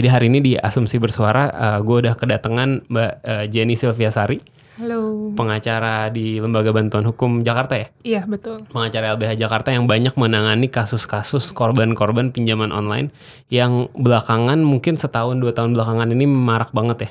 Jadi 0.00 0.08
hari 0.08 0.26
ini 0.32 0.40
di 0.40 0.52
Asumsi 0.56 0.96
Bersuara 0.96 1.52
uh, 1.52 1.78
gue 1.84 2.00
udah 2.00 2.16
kedatangan 2.16 2.88
Mbak 2.88 3.12
uh, 3.20 3.44
Jenny 3.52 3.76
Silviasari, 3.76 4.40
Halo. 4.80 5.36
pengacara 5.36 6.08
di 6.08 6.40
Lembaga 6.40 6.72
Bantuan 6.72 7.04
Hukum 7.04 7.44
Jakarta 7.44 7.76
ya. 7.76 7.92
Iya 8.00 8.24
betul. 8.24 8.64
Pengacara 8.72 9.12
LBH 9.12 9.36
Jakarta 9.36 9.76
yang 9.76 9.84
banyak 9.84 10.16
menangani 10.16 10.72
kasus-kasus 10.72 11.52
korban-korban 11.52 12.32
pinjaman 12.32 12.72
online 12.72 13.12
yang 13.52 13.92
belakangan 13.92 14.64
mungkin 14.64 14.96
setahun 14.96 15.36
dua 15.36 15.52
tahun 15.52 15.76
belakangan 15.76 16.08
ini 16.16 16.24
marak 16.24 16.72
banget 16.72 16.96
ya. 17.04 17.10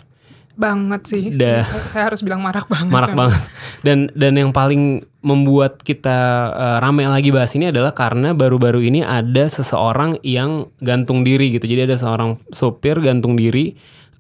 Banget 0.60 1.02
sih. 1.08 1.24
Dah. 1.32 1.64
Saya, 1.64 1.84
saya 1.88 2.04
harus 2.12 2.20
bilang 2.20 2.44
marak 2.44 2.68
banget. 2.68 2.92
Marak 2.92 3.16
banget. 3.16 3.42
Dan 3.80 4.12
dan 4.12 4.36
yang 4.36 4.52
paling 4.52 5.08
membuat 5.24 5.80
kita 5.80 6.52
uh, 6.52 6.78
rame 6.84 7.08
lagi 7.08 7.32
bahas 7.32 7.56
ini 7.56 7.72
adalah 7.72 7.96
karena 7.96 8.36
baru-baru 8.36 8.84
ini 8.84 9.00
ada 9.00 9.48
seseorang 9.48 10.20
yang 10.20 10.68
gantung 10.84 11.24
diri 11.24 11.56
gitu. 11.56 11.64
Jadi 11.64 11.88
ada 11.88 11.96
seorang 11.96 12.36
sopir 12.52 13.00
gantung 13.00 13.40
diri 13.40 13.72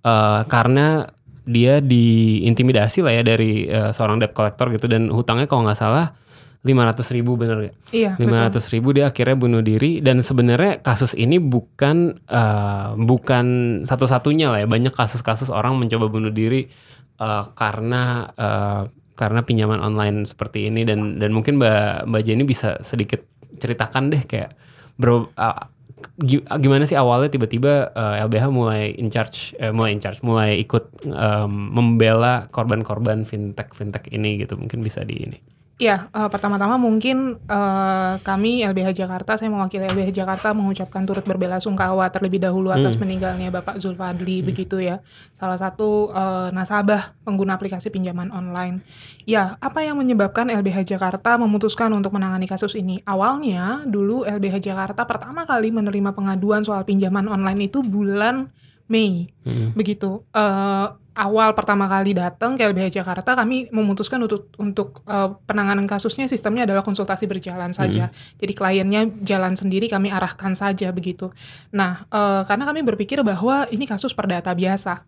uh, 0.07 0.47
karena 0.47 1.11
dia 1.49 1.81
diintimidasi 1.83 3.01
lah 3.03 3.19
ya 3.19 3.23
dari 3.25 3.65
uh, 3.67 3.89
seorang 3.89 4.21
debt 4.21 4.37
collector 4.37 4.69
gitu 4.71 4.85
dan 4.85 5.09
hutangnya 5.09 5.49
kalau 5.49 5.65
nggak 5.65 5.79
salah 5.81 6.13
500 6.59 7.15
ribu 7.15 7.39
bener 7.39 7.71
gak? 7.71 7.75
Iya 7.95 8.19
betul. 8.19 8.35
500 8.59 8.73
ribu 8.75 8.87
dia 8.91 9.05
akhirnya 9.07 9.37
bunuh 9.39 9.63
diri 9.63 10.03
dan 10.03 10.19
sebenarnya 10.19 10.83
kasus 10.83 11.15
ini 11.15 11.39
bukan 11.39 12.19
uh, 12.27 12.99
bukan 12.99 13.45
satu-satunya 13.87 14.51
lah 14.51 14.59
ya 14.63 14.67
banyak 14.67 14.91
kasus-kasus 14.91 15.55
orang 15.55 15.79
mencoba 15.79 16.11
bunuh 16.11 16.35
diri 16.35 16.67
uh, 17.23 17.47
karena 17.55 18.27
uh, 18.35 18.83
karena 19.15 19.43
pinjaman 19.43 19.79
online 19.79 20.27
seperti 20.27 20.67
ini 20.67 20.83
dan 20.83 21.15
dan 21.15 21.31
mungkin 21.31 21.59
mbak 21.59 22.07
mbak 22.07 22.21
Jenny 22.27 22.43
bisa 22.43 22.75
sedikit 22.83 23.23
ceritakan 23.59 24.11
deh 24.11 24.23
kayak 24.27 24.55
bro 24.95 25.31
uh, 25.35 25.63
gi- 26.19 26.43
gimana 26.43 26.83
sih 26.83 26.95
awalnya 26.95 27.27
tiba-tiba 27.31 27.91
uh, 27.91 28.15
LBH 28.27 28.45
mulai 28.51 28.95
in 28.95 29.11
charge 29.11 29.55
eh, 29.59 29.71
mulai 29.71 29.95
in 29.95 29.99
charge 30.03 30.23
mulai 30.23 30.59
ikut 30.59 31.07
um, 31.07 31.51
membela 31.51 32.47
korban-korban 32.51 33.23
fintech 33.23 33.75
fintech 33.75 34.07
ini 34.11 34.39
gitu 34.39 34.55
mungkin 34.55 34.79
bisa 34.79 35.03
di 35.03 35.19
ini 35.19 35.39
Iya, 35.79 36.11
eh, 36.11 36.27
pertama-tama 36.27 36.75
mungkin 36.75 37.39
eh, 37.39 38.13
kami 38.19 38.67
LBH 38.67 38.99
Jakarta, 38.99 39.39
saya 39.39 39.47
mewakili 39.47 39.87
LBH 39.87 40.11
Jakarta 40.11 40.51
mengucapkan 40.51 41.07
turut 41.07 41.23
berbela-sungkawa 41.23 42.11
terlebih 42.11 42.43
dahulu 42.43 42.67
atas 42.67 42.99
meninggalnya 42.99 43.47
Bapak 43.47 43.79
Zulfadli 43.79 44.43
begitu 44.43 44.83
ya. 44.83 44.99
Salah 45.31 45.55
satu 45.55 46.11
eh, 46.11 46.51
nasabah 46.51 47.15
pengguna 47.23 47.55
aplikasi 47.55 47.95
pinjaman 47.95 48.27
online. 48.35 48.83
Ya, 49.23 49.55
apa 49.63 49.79
yang 49.79 49.95
menyebabkan 49.95 50.51
LBH 50.51 50.83
Jakarta 50.83 51.39
memutuskan 51.39 51.95
untuk 51.95 52.11
menangani 52.11 52.43
kasus 52.43 52.75
ini? 52.75 52.99
Awalnya 53.07 53.87
dulu 53.87 54.27
LBH 54.27 54.59
Jakarta 54.59 55.07
pertama 55.07 55.47
kali 55.47 55.71
menerima 55.71 56.11
pengaduan 56.11 56.59
soal 56.59 56.83
pinjaman 56.83 57.31
online 57.31 57.71
itu 57.71 57.79
bulan 57.87 58.51
Mei, 58.89 59.29
begitu. 59.77 60.25
Eh, 60.33 60.87
awal 61.19 61.51
pertama 61.51 61.91
kali 61.91 62.15
datang 62.15 62.55
ke 62.55 62.63
LBH 62.63 63.03
Jakarta, 63.03 63.35
kami 63.35 63.67
memutuskan 63.75 64.23
untuk 64.23 64.47
untuk 64.55 65.03
eh, 65.03 65.29
penanganan 65.43 65.83
kasusnya 65.83 66.31
sistemnya 66.31 66.63
adalah 66.63 66.79
konsultasi 66.79 67.27
berjalan 67.27 67.75
saja. 67.75 68.07
Jadi 68.39 68.53
kliennya 68.55 69.11
jalan 69.19 69.59
sendiri, 69.59 69.91
kami 69.91 70.07
arahkan 70.07 70.55
saja 70.55 70.95
begitu. 70.95 71.27
Nah, 71.75 72.07
eh, 72.07 72.41
karena 72.47 72.63
kami 72.63 72.81
berpikir 72.87 73.19
bahwa 73.21 73.67
ini 73.75 73.83
kasus 73.83 74.15
perdata 74.15 74.55
biasa. 74.55 75.03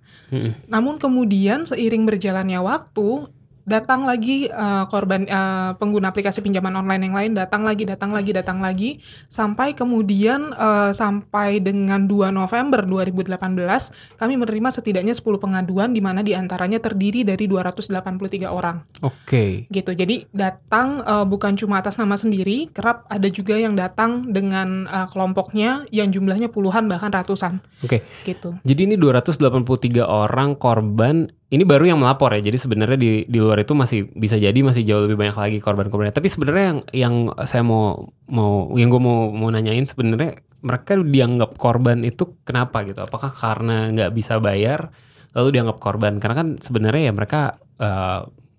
Namun 0.67 0.99
kemudian 0.99 1.63
seiring 1.63 2.03
berjalannya 2.03 2.59
waktu 2.59 3.27
datang 3.71 4.03
lagi 4.03 4.51
eh, 4.51 4.83
korban 4.91 5.23
eh, 5.23 5.71
pengguna 5.79 6.11
aplikasi 6.11 6.43
pinjaman 6.43 6.75
online 6.75 7.07
yang 7.07 7.15
lain 7.15 7.31
datang 7.31 7.63
lagi 7.63 7.87
datang 7.87 8.11
lagi 8.11 8.35
datang 8.35 8.59
lagi 8.59 8.99
sampai 9.31 9.71
kemudian 9.71 10.51
eh, 10.51 10.91
sampai 10.91 11.63
dengan 11.63 12.03
2 12.03 12.35
November 12.35 12.83
2018 12.83 14.19
kami 14.19 14.33
menerima 14.35 14.69
setidaknya 14.69 15.15
10 15.15 15.23
pengaduan 15.39 15.95
di 15.95 16.03
mana 16.03 16.19
di 16.19 16.35
antaranya 16.35 16.83
terdiri 16.83 17.23
dari 17.23 17.45
283 17.47 18.51
orang. 18.51 18.83
Oke. 19.05 19.69
Gitu. 19.71 19.91
Jadi 19.95 20.27
datang 20.35 20.99
eh, 21.05 21.25
bukan 21.25 21.55
cuma 21.55 21.79
atas 21.79 21.95
nama 21.95 22.19
sendiri 22.19 22.67
kerap 22.73 23.07
ada 23.07 23.27
juga 23.31 23.55
yang 23.55 23.77
datang 23.77 24.33
dengan 24.33 24.89
eh, 24.89 25.07
kelompoknya 25.07 25.87
yang 25.93 26.11
jumlahnya 26.11 26.51
puluhan 26.51 26.89
bahkan 26.91 27.13
ratusan. 27.13 27.63
Oke. 27.85 28.03
Gitu. 28.27 28.57
Jadi 28.65 28.81
ini 28.83 28.95
283 28.99 30.03
orang 30.03 30.57
korban 30.57 31.29
ini 31.51 31.67
baru 31.67 31.83
yang 31.83 31.99
melapor 31.99 32.31
ya. 32.39 32.47
Jadi 32.47 32.55
sebenarnya 32.55 32.95
di 32.95 33.27
di 33.27 33.39
luar 33.43 33.59
itu 33.59 33.75
masih 33.75 34.07
bisa 34.15 34.39
jadi 34.39 34.55
masih 34.55 34.87
jauh 34.87 35.03
lebih 35.03 35.19
banyak 35.19 35.35
lagi 35.35 35.57
korban-korbannya. 35.59 36.15
Tapi 36.15 36.31
sebenarnya 36.31 36.63
yang 36.63 36.79
yang 36.95 37.15
saya 37.43 37.59
mau 37.67 38.07
mau 38.31 38.71
yang 38.79 38.87
gue 38.87 39.01
mau 39.03 39.27
mau 39.35 39.51
nanyain 39.51 39.83
sebenarnya 39.83 40.39
mereka 40.63 40.95
dianggap 40.95 41.59
korban 41.59 42.07
itu 42.07 42.39
kenapa 42.47 42.87
gitu? 42.87 43.03
Apakah 43.03 43.27
karena 43.27 43.91
nggak 43.91 44.11
bisa 44.15 44.39
bayar 44.39 44.95
lalu 45.35 45.59
dianggap 45.59 45.77
korban? 45.83 46.23
Karena 46.23 46.35
kan 46.39 46.47
sebenarnya 46.55 47.11
ya 47.11 47.13
mereka 47.13 47.59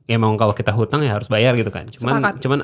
ya 0.05 0.15
emang 0.21 0.37
kalau 0.37 0.53
kita 0.53 0.77
hutang 0.77 1.01
ya 1.01 1.17
harus 1.17 1.33
bayar 1.33 1.57
gitu 1.57 1.73
kan. 1.73 1.89
Cuman 1.89 2.21
Sepakat. 2.21 2.35
cuman 2.45 2.61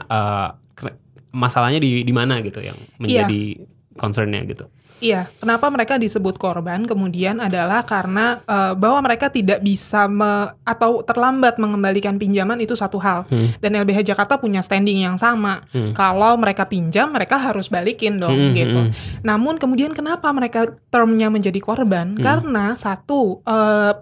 kena- 0.76 0.98
masalahnya 1.32 1.80
di 1.80 2.04
di 2.04 2.12
mana 2.12 2.44
gitu 2.44 2.60
yang 2.60 2.76
menjadi 3.00 3.64
concernnya 3.98 4.40
gitu. 4.44 4.70
Iya, 4.98 5.30
kenapa 5.38 5.70
mereka 5.70 5.94
disebut 5.94 6.34
korban 6.36 6.82
kemudian 6.82 7.38
adalah 7.38 7.82
karena 7.82 8.40
eh, 8.40 8.74
bahwa 8.74 8.98
mereka 9.00 9.30
tidak 9.30 9.58
bisa 9.60 10.06
me- 10.06 10.26
atau 10.64 11.02
terlambat 11.02 11.54
mengembalikan 11.56 12.14
pinjaman 12.14 12.58
itu 12.58 12.74
satu 12.74 12.98
hal. 12.98 13.22
Dan 13.56 13.74
LBH 13.76 14.02
Jakarta 14.04 14.38
punya 14.38 14.58
standing 14.58 14.98
yang 15.00 15.14
sama. 15.14 15.62
Kalau 15.92 16.34
mereka 16.34 16.66
pinjam, 16.66 17.10
mereka 17.10 17.38
harus 17.38 17.66
balikin 17.68 18.18
dong 18.18 18.34
Hmm, 18.34 18.54
gitu. 18.54 18.80
Namun 19.22 19.54
kemudian 19.56 19.90
kenapa 19.92 20.30
mereka 20.30 20.66
termnya 20.88 21.26
menjadi 21.28 21.58
korban? 21.58 22.18
Karena 22.18 22.74
satu 22.74 23.38
eh, 23.44 23.92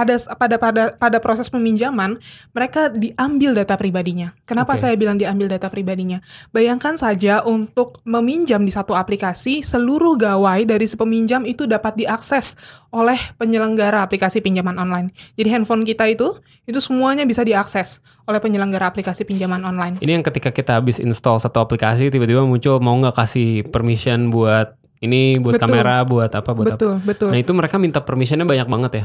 pada 0.00 0.16
pada 0.36 0.56
pada 0.56 0.82
pada 0.96 1.18
proses 1.20 1.52
peminjaman 1.52 2.16
mereka 2.56 2.88
diambil 2.88 3.52
data 3.52 3.76
pribadinya. 3.76 4.32
Kenapa 4.48 4.74
Oke. 4.74 4.82
saya 4.88 4.94
bilang 4.96 5.20
diambil 5.20 5.52
data 5.52 5.68
pribadinya? 5.68 6.24
Bayangkan 6.50 6.96
saja 6.96 7.44
untuk 7.44 8.00
meminjam 8.08 8.64
di 8.64 8.72
satu 8.72 8.96
aplikasi 8.96 9.60
seluruh 9.60 10.16
gawai 10.16 10.64
dari 10.64 10.88
si 10.88 10.96
peminjam 10.96 11.44
itu 11.44 11.68
dapat 11.68 12.00
diakses 12.00 12.56
oleh 12.90 13.18
penyelenggara 13.36 14.02
aplikasi 14.02 14.40
pinjaman 14.40 14.80
online. 14.80 15.12
Jadi 15.36 15.48
handphone 15.52 15.84
kita 15.84 16.08
itu 16.08 16.40
itu 16.64 16.80
semuanya 16.80 17.28
bisa 17.28 17.44
diakses 17.44 18.00
oleh 18.24 18.40
penyelenggara 18.40 18.88
aplikasi 18.88 19.28
pinjaman 19.28 19.62
online. 19.62 20.00
Ini 20.00 20.18
yang 20.18 20.24
ketika 20.24 20.50
kita 20.50 20.80
habis 20.80 20.98
install 20.98 21.38
satu 21.38 21.60
aplikasi 21.60 22.08
tiba-tiba 22.08 22.42
muncul 22.42 22.80
mau 22.80 22.96
nggak 22.96 23.14
kasih 23.14 23.68
permission 23.68 24.32
buat 24.32 24.79
ini 25.00 25.40
buat 25.40 25.56
Betul. 25.56 25.64
kamera 25.64 26.04
buat 26.04 26.28
apa 26.28 26.50
buat 26.52 26.76
Betul, 26.76 27.00
apa. 27.00 27.08
betul. 27.08 27.28
Nah 27.32 27.40
itu 27.40 27.52
mereka 27.56 27.80
minta 27.80 28.04
permissionnya 28.04 28.44
banyak 28.44 28.68
banget 28.68 28.92
ya. 29.00 29.04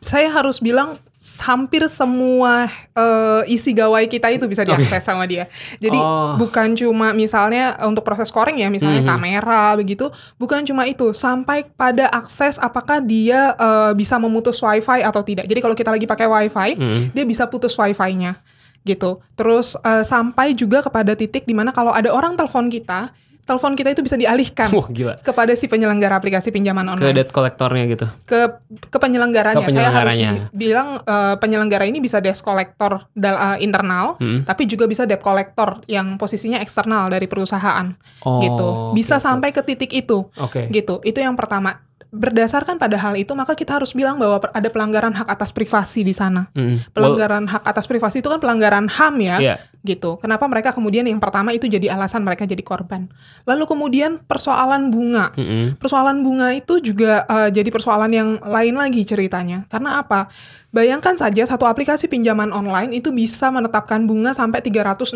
Saya 0.00 0.32
harus 0.32 0.56
bilang 0.56 0.96
hampir 1.44 1.84
semua 1.84 2.64
eh, 2.96 3.42
isi 3.52 3.76
gawai 3.76 4.08
kita 4.08 4.32
itu 4.32 4.48
bisa 4.48 4.64
diakses 4.64 5.04
sama 5.04 5.28
dia. 5.28 5.44
Jadi 5.76 6.00
Oh. 6.00 6.40
bukan 6.40 6.72
cuma 6.72 7.12
misalnya 7.12 7.76
untuk 7.84 8.08
proses 8.08 8.32
scoring 8.32 8.56
ya, 8.64 8.72
misalnya 8.72 9.04
kamera 9.04 9.76
begitu, 9.76 10.08
bukan 10.40 10.64
cuma 10.64 10.88
itu, 10.88 11.12
sampai 11.12 11.68
pada 11.76 12.08
akses 12.08 12.56
apakah 12.56 13.04
dia 13.04 13.52
eh, 13.52 13.92
bisa 13.92 14.16
memutus 14.16 14.56
wifi 14.64 15.04
atau 15.04 15.20
tidak. 15.20 15.44
Jadi 15.44 15.60
kalau 15.60 15.76
kita 15.76 15.92
lagi 15.92 16.08
pakai 16.08 16.24
wifi, 16.24 16.68
dia 17.12 17.24
bisa 17.28 17.44
putus 17.44 17.76
wifi-nya 17.76 18.40
gitu. 18.80 19.20
Terus 19.36 19.76
eh, 19.80 20.04
sampai 20.04 20.56
juga 20.56 20.80
kepada 20.80 21.12
titik 21.12 21.44
di 21.44 21.52
mana 21.52 21.68
kalau 21.68 21.92
ada 21.92 22.08
orang 22.12 22.32
telepon 22.32 22.68
kita, 22.68 23.12
telepon 23.44 23.72
kita 23.72 23.88
itu 23.90 24.00
bisa 24.00 24.16
dialihkan 24.16 24.68
Wah 24.68 24.86
gila. 24.86 25.14
kepada 25.18 25.52
si 25.52 25.64
penyelenggara 25.64 26.16
aplikasi 26.16 26.48
pinjaman 26.48 26.84
Ke 26.86 26.92
online 26.98 27.14
debt 27.14 27.28
collectornya 27.28 27.84
gitu. 27.86 28.06
ke 28.24 28.40
ke 28.84 28.96
penyelenggaranya. 28.96 29.60
Ke 29.60 29.70
Saya 29.70 29.88
harus 29.88 30.12
penyelenggaranya. 30.12 30.48
bi- 30.48 30.64
bilang 30.64 30.88
eh, 30.98 31.36
penyelenggara 31.36 31.84
ini 31.84 31.98
bisa 31.98 32.18
debt 32.18 32.36
collector 32.36 33.04
dal- 33.12 33.36
eh, 33.36 33.58
internal, 33.60 34.16
Hmm. 34.16 34.42
tapi 34.42 34.64
juga 34.64 34.84
bisa 34.84 35.04
debt 35.04 35.20
collector 35.20 35.84
yang 35.86 36.16
posisinya 36.16 36.58
eksternal 36.58 37.06
dari 37.06 37.24
perusahaan. 37.24 37.92
Oh, 38.20 38.40
gitu. 38.40 38.68
Bisa 38.92 39.16
oke, 39.16 39.22
sampai 39.22 39.48
ke 39.50 39.60
titik 39.60 39.92
itu. 39.92 40.24
Oke. 40.34 40.66
Gitu. 40.68 41.00
Itu 41.02 41.18
yang 41.18 41.34
pertama. 41.34 41.84
Berdasarkan 42.14 42.78
pada 42.78 42.94
hal 42.94 43.18
itu 43.18 43.34
maka 43.34 43.58
kita 43.58 43.76
harus 43.76 43.90
bilang 43.90 44.14
bahwa 44.16 44.38
ada 44.54 44.68
pelanggaran 44.70 45.10
hak 45.10 45.26
atas 45.26 45.50
privasi 45.50 46.06
di 46.06 46.14
sana. 46.14 46.46
Mm. 46.54 46.94
Pelanggaran 46.94 47.44
hak 47.50 47.66
atas 47.66 47.90
privasi 47.90 48.22
itu 48.22 48.30
kan 48.30 48.38
pelanggaran 48.38 48.86
HAM 48.86 49.14
ya. 49.18 49.36
Iya. 49.42 49.56
Gitu. 49.82 50.16
Kenapa 50.22 50.46
mereka 50.46 50.70
kemudian 50.70 51.04
yang 51.04 51.18
pertama 51.18 51.50
itu 51.50 51.66
jadi 51.66 51.90
alasan 51.92 52.22
mereka 52.22 52.46
jadi 52.46 52.62
korban. 52.62 53.10
Lalu 53.44 53.64
kemudian 53.66 54.22
persoalan 54.22 54.88
bunga. 54.94 55.34
Mm-mm. 55.34 55.76
Persoalan 55.76 56.22
bunga 56.22 56.54
itu 56.54 56.78
juga 56.78 57.26
eh, 57.26 57.50
jadi 57.50 57.68
persoalan 57.68 58.10
yang 58.14 58.28
lain 58.40 58.74
lagi 58.78 59.02
ceritanya. 59.02 59.66
Karena 59.66 60.00
apa? 60.00 60.30
Bayangkan 60.74 61.14
saja 61.14 61.46
satu 61.46 61.70
aplikasi 61.70 62.10
pinjaman 62.10 62.50
online 62.50 62.98
itu 62.98 63.14
bisa 63.14 63.50
menetapkan 63.50 64.06
bunga 64.06 64.34
sampai 64.34 64.58
360 64.58 65.14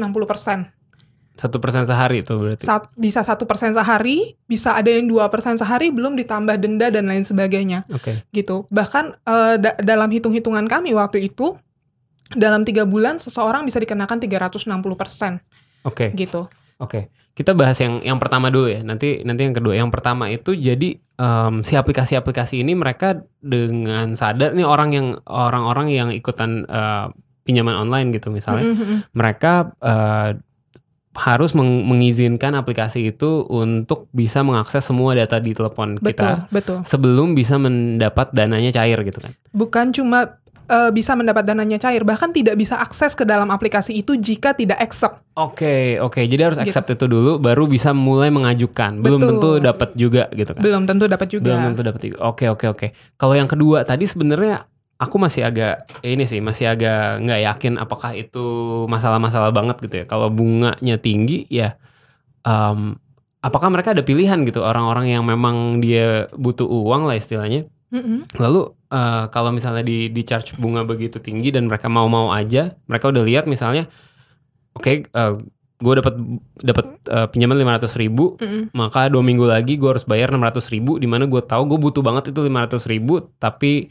Satu 1.38 1.62
persen 1.62 1.86
sehari 1.86 2.26
itu 2.26 2.34
berarti. 2.34 2.66
Sat- 2.66 2.90
bisa 2.98 3.22
satu 3.22 3.46
persen 3.46 3.70
sehari, 3.70 4.34
bisa 4.44 4.74
ada 4.74 4.90
yang 4.90 5.06
dua 5.06 5.30
persen 5.30 5.54
sehari, 5.54 5.94
belum 5.94 6.18
ditambah 6.18 6.58
denda 6.58 6.90
dan 6.90 7.06
lain 7.06 7.22
sebagainya, 7.22 7.86
Oke. 7.94 8.26
gitu. 8.34 8.66
Bahkan 8.68 9.04
eh, 9.22 9.54
da- 9.56 9.78
dalam 9.78 10.10
hitung-hitungan 10.10 10.66
kami 10.66 10.90
waktu 10.98 11.30
itu, 11.30 11.54
dalam 12.34 12.66
tiga 12.66 12.82
bulan 12.84 13.16
seseorang 13.16 13.62
bisa 13.62 13.78
dikenakan 13.78 14.18
360 14.18 14.66
persen, 14.98 15.38
Oke. 15.86 16.10
gitu. 16.12 16.50
Oke, 16.78 17.10
kita 17.34 17.54
bahas 17.54 17.78
yang 17.78 17.98
yang 18.02 18.18
pertama 18.18 18.50
dulu 18.50 18.70
ya. 18.70 18.82
Nanti 18.82 19.22
nanti 19.22 19.46
yang 19.46 19.54
kedua. 19.54 19.74
Yang 19.74 19.90
pertama 19.94 20.30
itu 20.30 20.54
jadi 20.54 20.94
em, 20.94 21.54
si 21.62 21.74
aplikasi-aplikasi 21.74 22.62
ini 22.62 22.74
mereka 22.74 23.18
dengan 23.38 24.14
sadar 24.14 24.54
nih 24.54 24.62
orang 24.62 24.90
yang 24.94 25.06
orang-orang 25.26 25.90
yang 25.90 26.08
ikutan 26.10 26.66
eh, 26.66 27.06
pinjaman 27.42 27.74
online 27.74 28.12
gitu 28.12 28.28
misalnya, 28.28 28.76
Mm-mm. 28.76 29.08
mereka 29.10 29.72
eh, 29.80 30.38
harus 31.18 31.50
meng- 31.52 31.82
mengizinkan 31.84 32.54
aplikasi 32.54 33.10
itu 33.10 33.42
untuk 33.44 34.06
bisa 34.10 34.40
mengakses 34.40 34.80
semua 34.80 35.12
data 35.12 35.36
di 35.36 35.50
telepon 35.50 35.98
Betul, 35.98 36.06
kita 36.08 36.30
betul. 36.48 36.78
sebelum 36.82 37.34
bisa 37.34 37.58
mendapat 37.58 38.30
dananya 38.30 38.70
cair 38.70 39.02
gitu 39.02 39.18
kan. 39.18 39.34
Bukan 39.50 39.90
cuma 39.90 40.38
eh, 40.64 40.90
bisa 40.90 41.12
mendapat 41.12 41.42
dananya 41.42 41.76
cair, 41.76 42.04
bahkan 42.04 42.28
tidak 42.28 42.54
bisa 42.54 42.76
akses 42.76 43.12
ke 43.12 43.24
dalam 43.24 43.48
aplikasi 43.48 43.96
itu 43.96 44.14
jika 44.14 44.52
tidak 44.52 44.78
accept. 44.78 45.24
Oke, 45.34 45.96
oke. 45.98 46.20
Jadi 46.20 46.38
harus 46.38 46.56
Gitu. 46.56 46.68
accept 46.68 46.92
itu 46.92 47.04
dulu 47.04 47.36
baru 47.36 47.64
bisa 47.64 47.90
mulai 47.90 48.28
mengajukan. 48.28 49.00
Belum 49.00 49.16
Betul. 49.18 49.30
tentu 49.32 49.50
dapat 49.58 49.90
juga 49.94 50.28
gitu 50.30 50.52
kan. 50.52 50.60
Belum 50.60 50.82
tentu 50.84 51.04
dapat 51.04 51.28
juga. 51.28 51.44
Belum 51.48 51.62
tentu 51.68 51.82
dapat 51.82 52.00
juga. 52.02 52.16
Oke 52.22 52.44
oke 52.46 52.66
oke. 52.68 52.86
Kalau 53.14 53.32
yang 53.32 53.46
kedua 53.46 53.82
tadi 53.82 54.04
sebenarnya 54.04 54.60
aku 54.98 55.16
masih 55.16 55.46
agak 55.46 55.86
ini 56.02 56.26
sih 56.26 56.42
masih 56.42 56.74
agak 56.74 57.22
nggak 57.22 57.40
yakin 57.46 57.74
apakah 57.78 58.18
itu 58.18 58.46
masalah-masalah 58.90 59.54
banget 59.54 59.78
gitu 59.86 59.94
ya. 60.02 60.04
Kalau 60.10 60.28
bunganya 60.28 60.98
tinggi 60.98 61.46
ya, 61.46 61.78
em, 62.42 62.98
apakah 63.38 63.70
mereka 63.70 63.94
ada 63.94 64.02
pilihan 64.02 64.42
gitu 64.42 64.66
orang-orang 64.66 65.14
yang 65.14 65.22
memang 65.22 65.78
dia 65.78 66.26
butuh 66.34 66.66
uang 66.66 67.06
lah 67.06 67.14
istilahnya. 67.14 67.70
Mm-mm. 67.94 68.26
Lalu 68.36 68.74
eh, 68.90 69.24
kalau 69.30 69.54
misalnya 69.54 69.86
di 69.86 70.10
di 70.10 70.22
charge 70.26 70.58
bunga 70.58 70.82
begitu 70.82 71.22
tinggi 71.22 71.54
dan 71.54 71.70
mereka 71.70 71.86
mau-mau 71.86 72.34
aja, 72.34 72.74
mereka 72.90 73.08
udah 73.08 73.22
lihat 73.24 73.46
misalnya, 73.48 73.88
oke, 74.76 75.08
gue 75.78 75.94
dapat 75.94 76.14
dapat 76.58 76.86
eh, 77.06 77.26
pinjaman 77.30 77.54
lima 77.54 77.78
ratus 77.78 77.94
ribu, 77.94 78.34
Mm-mm. 78.42 78.74
maka 78.74 79.06
dua 79.06 79.22
minggu 79.22 79.46
lagi 79.46 79.78
gue 79.78 79.88
harus 79.88 80.02
bayar 80.04 80.34
600 80.34 80.74
ribu 80.74 80.98
di 80.98 81.06
mana 81.06 81.30
gue 81.30 81.38
tahu 81.38 81.70
gue 81.70 81.78
butuh 81.78 82.02
banget 82.02 82.34
itu 82.34 82.42
500 82.42 82.82
ribu 82.90 83.30
tapi 83.38 83.88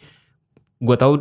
gue 0.78 0.96
tahu 0.96 1.14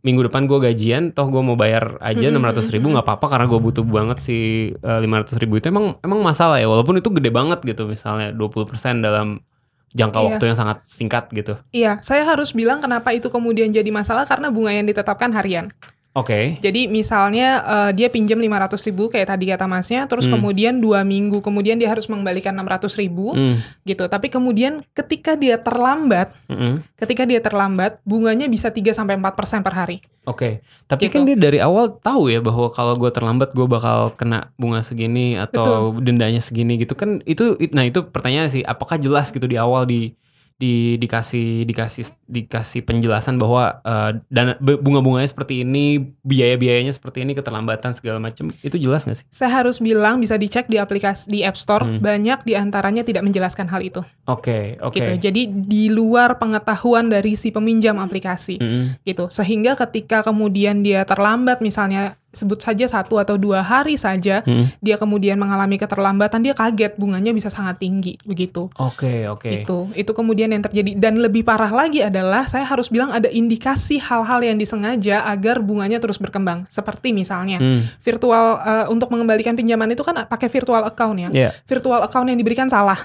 minggu 0.00 0.32
depan 0.32 0.48
gue 0.48 0.58
gajian 0.62 1.12
toh 1.12 1.28
gue 1.28 1.40
mau 1.40 1.54
bayar 1.54 2.00
aja 2.00 2.32
Mm, 2.32 2.40
600 2.40 2.72
ribu 2.72 2.88
nggak 2.88 3.04
apa-apa 3.04 3.26
karena 3.28 3.44
gue 3.44 3.60
butuh 3.60 3.84
banget 3.84 4.18
si 4.18 4.36
eh, 4.72 5.00
500 5.00 5.36
ribu 5.36 5.60
itu 5.60 5.68
emang 5.68 6.00
emang 6.00 6.24
masalah 6.24 6.56
ya 6.56 6.64
walaupun 6.64 6.96
itu 6.96 7.12
gede 7.12 7.28
banget 7.28 7.60
gitu 7.62 7.84
misalnya 7.84 8.32
20% 8.32 8.64
dalam 9.04 9.44
jangka 9.92 10.18
Iya. 10.18 10.26
waktu 10.26 10.44
yang 10.48 10.58
sangat 10.58 10.78
singkat 10.80 11.24
gitu 11.30 11.54
Iya, 11.70 12.00
saya 12.00 12.24
harus 12.24 12.50
bilang 12.50 12.80
kenapa 12.80 13.12
itu 13.12 13.28
kemudian 13.28 13.70
jadi 13.70 13.86
masalah 13.88 14.24
karena 14.24 14.48
bunga 14.48 14.72
yang 14.72 14.88
ditetapkan 14.88 15.30
harian. 15.30 15.68
Oke 16.14 16.56
Jadi 16.58 16.86
misalnya 16.86 17.48
eh, 17.60 17.90
dia 17.92 18.08
pinjam 18.08 18.38
500 18.38 18.78
ribu 18.86 19.06
kayak 19.06 19.28
tadi 19.28 19.44
kata 19.46 19.66
masnya, 19.66 20.06
terus 20.06 20.24
Hmm. 20.24 20.38
kemudian 20.38 20.78
dua 20.78 21.02
minggu 21.02 21.38
kemudian 21.38 21.74
dia 21.74 21.86
harus 21.86 22.06
mengembalikan 22.06 22.54
600 22.54 22.94
ribu 22.96 23.30
Hmm, 23.30 23.58
gitu. 23.82 24.06
Tapi 24.06 24.26
kemudian 24.28 24.80
ketika 24.90 25.34
dia 25.34 25.58
terlambat, 25.58 26.30
mm-mm. 26.46 26.80
ketika 26.94 27.22
dia 27.24 27.38
terlambat, 27.38 27.98
bunganya 28.02 28.46
bisa 28.46 28.70
3 28.70 28.90
sampai 28.90 29.14
4 29.14 29.34
persen 29.34 29.60
per 29.60 29.74
hari. 29.74 29.98
Oke, 30.24 30.62
tapi 30.84 31.04
Gitu. 31.04 31.12
kan 31.12 31.22
dia 31.24 31.36
dari 31.36 31.58
awal 31.58 31.98
tahu 31.98 32.26
ya 32.26 32.40
bahwa 32.40 32.70
kalau 32.70 32.94
gue 32.94 33.10
terlambat 33.10 33.52
gue 33.52 33.66
bakal 33.66 34.14
kena 34.14 34.48
bunga 34.54 34.80
segini 34.80 35.36
atau 35.36 35.92
dendanya 35.98 36.38
segini 36.38 36.78
gitu 36.78 36.94
kan 36.94 37.20
itu 37.24 37.58
it- 37.58 37.72
nah 37.72 37.82
itu 37.82 38.06
pertanyaan 38.06 38.46
sih 38.46 38.62
apakah 38.62 38.96
jelas 38.96 39.28
gitu 39.28 39.44
di 39.44 39.56
awal 39.56 39.84
di 39.84 40.16
di 40.54 40.94
dikasih 40.96 41.66
dikasih 41.66 42.04
dikasih 42.24 42.80
penjelasan 42.82 43.36
bahwa 43.36 43.82
eh, 43.82 44.22
dana 44.30 44.54
be- 44.56 44.78
bunga-bunganya 44.78 45.26
seperti 45.26 45.60
ini 45.60 45.98
biaya-biayanya 46.22 46.94
seperti 46.94 47.26
ini 47.26 47.34
keterlambatan 47.34 47.90
segala 47.90 48.22
macam 48.22 48.46
itu 48.54 48.76
jelas 48.78 49.02
nggak 49.02 49.18
sih? 49.18 49.26
Saya 49.28 49.60
harus 49.60 49.82
bilang 49.82 50.22
bisa 50.22 50.38
dicek 50.38 50.66
di 50.66 50.78
aplikasi 50.78 51.26
di 51.26 51.42
App 51.42 51.58
Store, 51.58 51.82
Hmm. 51.82 51.98
banyak 51.98 52.46
di 52.46 52.54
antaranya 52.54 53.02
tidak 53.02 53.22
menjelaskan 53.22 53.66
hal 53.66 53.82
itu. 53.82 54.00
Oke 54.24 54.78
oke. 54.78 54.94
Gitu. 54.94 55.12
Jadi 55.20 55.42
di 55.50 55.90
luar 55.90 56.38
pengetahuan 56.38 57.10
dari 57.10 57.34
si 57.34 57.50
peminjam 57.50 57.98
aplikasi. 57.98 58.56
Mm-mm. 58.56 59.02
gitu 59.02 59.26
sehingga 59.28 59.74
ketika 59.76 60.22
kemudian 60.22 60.80
dia 60.80 61.02
terlambat 61.02 61.60
misalnya 61.60 62.14
sebut 62.34 62.58
saja 62.58 62.84
satu 62.84 63.16
atau 63.16 63.34
dua 63.34 63.60
hari 63.60 63.94
saja 63.94 64.42
Hmm. 64.42 64.66
dia 64.78 64.94
kemudian 64.94 65.34
mengalami 65.34 65.74
keterlambatan 65.74 66.40
dia 66.40 66.52
kaget 66.52 66.94
bunganya 66.94 67.30
bisa 67.30 67.48
sangat 67.48 67.78
tinggi 67.78 68.18
begitu 68.22 68.68
Oke 68.74 69.24
oke. 69.24 69.46
itu 69.46 69.78
itu 69.92 70.10
kemudian 70.10 70.48
yang 70.48 70.60
terjadi 70.60 70.94
dan 70.94 71.16
lebih 71.16 71.42
parah 71.42 71.70
lagi 71.70 72.00
adalah 72.00 72.42
saya 72.42 72.64
harus 72.64 72.88
bilang 72.88 73.08
ada 73.08 73.26
indikasi 73.28 73.96
hal-hal 73.98 74.40
yang 74.40 74.56
disengaja 74.56 75.24
agar 75.24 75.58
bunganya 75.58 75.96
terus 75.96 76.18
berkembang 76.18 76.66
seperti 76.68 77.10
misalnya 77.10 77.56
Hmm. 77.56 77.86
virtual 77.98 78.44
eh, 78.58 78.86
untuk 78.88 79.08
mengembalikan 79.08 79.54
pinjaman 79.54 79.88
itu 79.88 80.02
kan 80.02 80.24
pakai 80.24 80.48
virtual 80.48 80.82
account 80.82 81.16
ya 81.16 81.30
Ya, 81.30 81.50
virtual 81.64 82.00
account 82.00 82.26
yang 82.26 82.36
diberikan 82.36 82.66
salah 82.66 82.98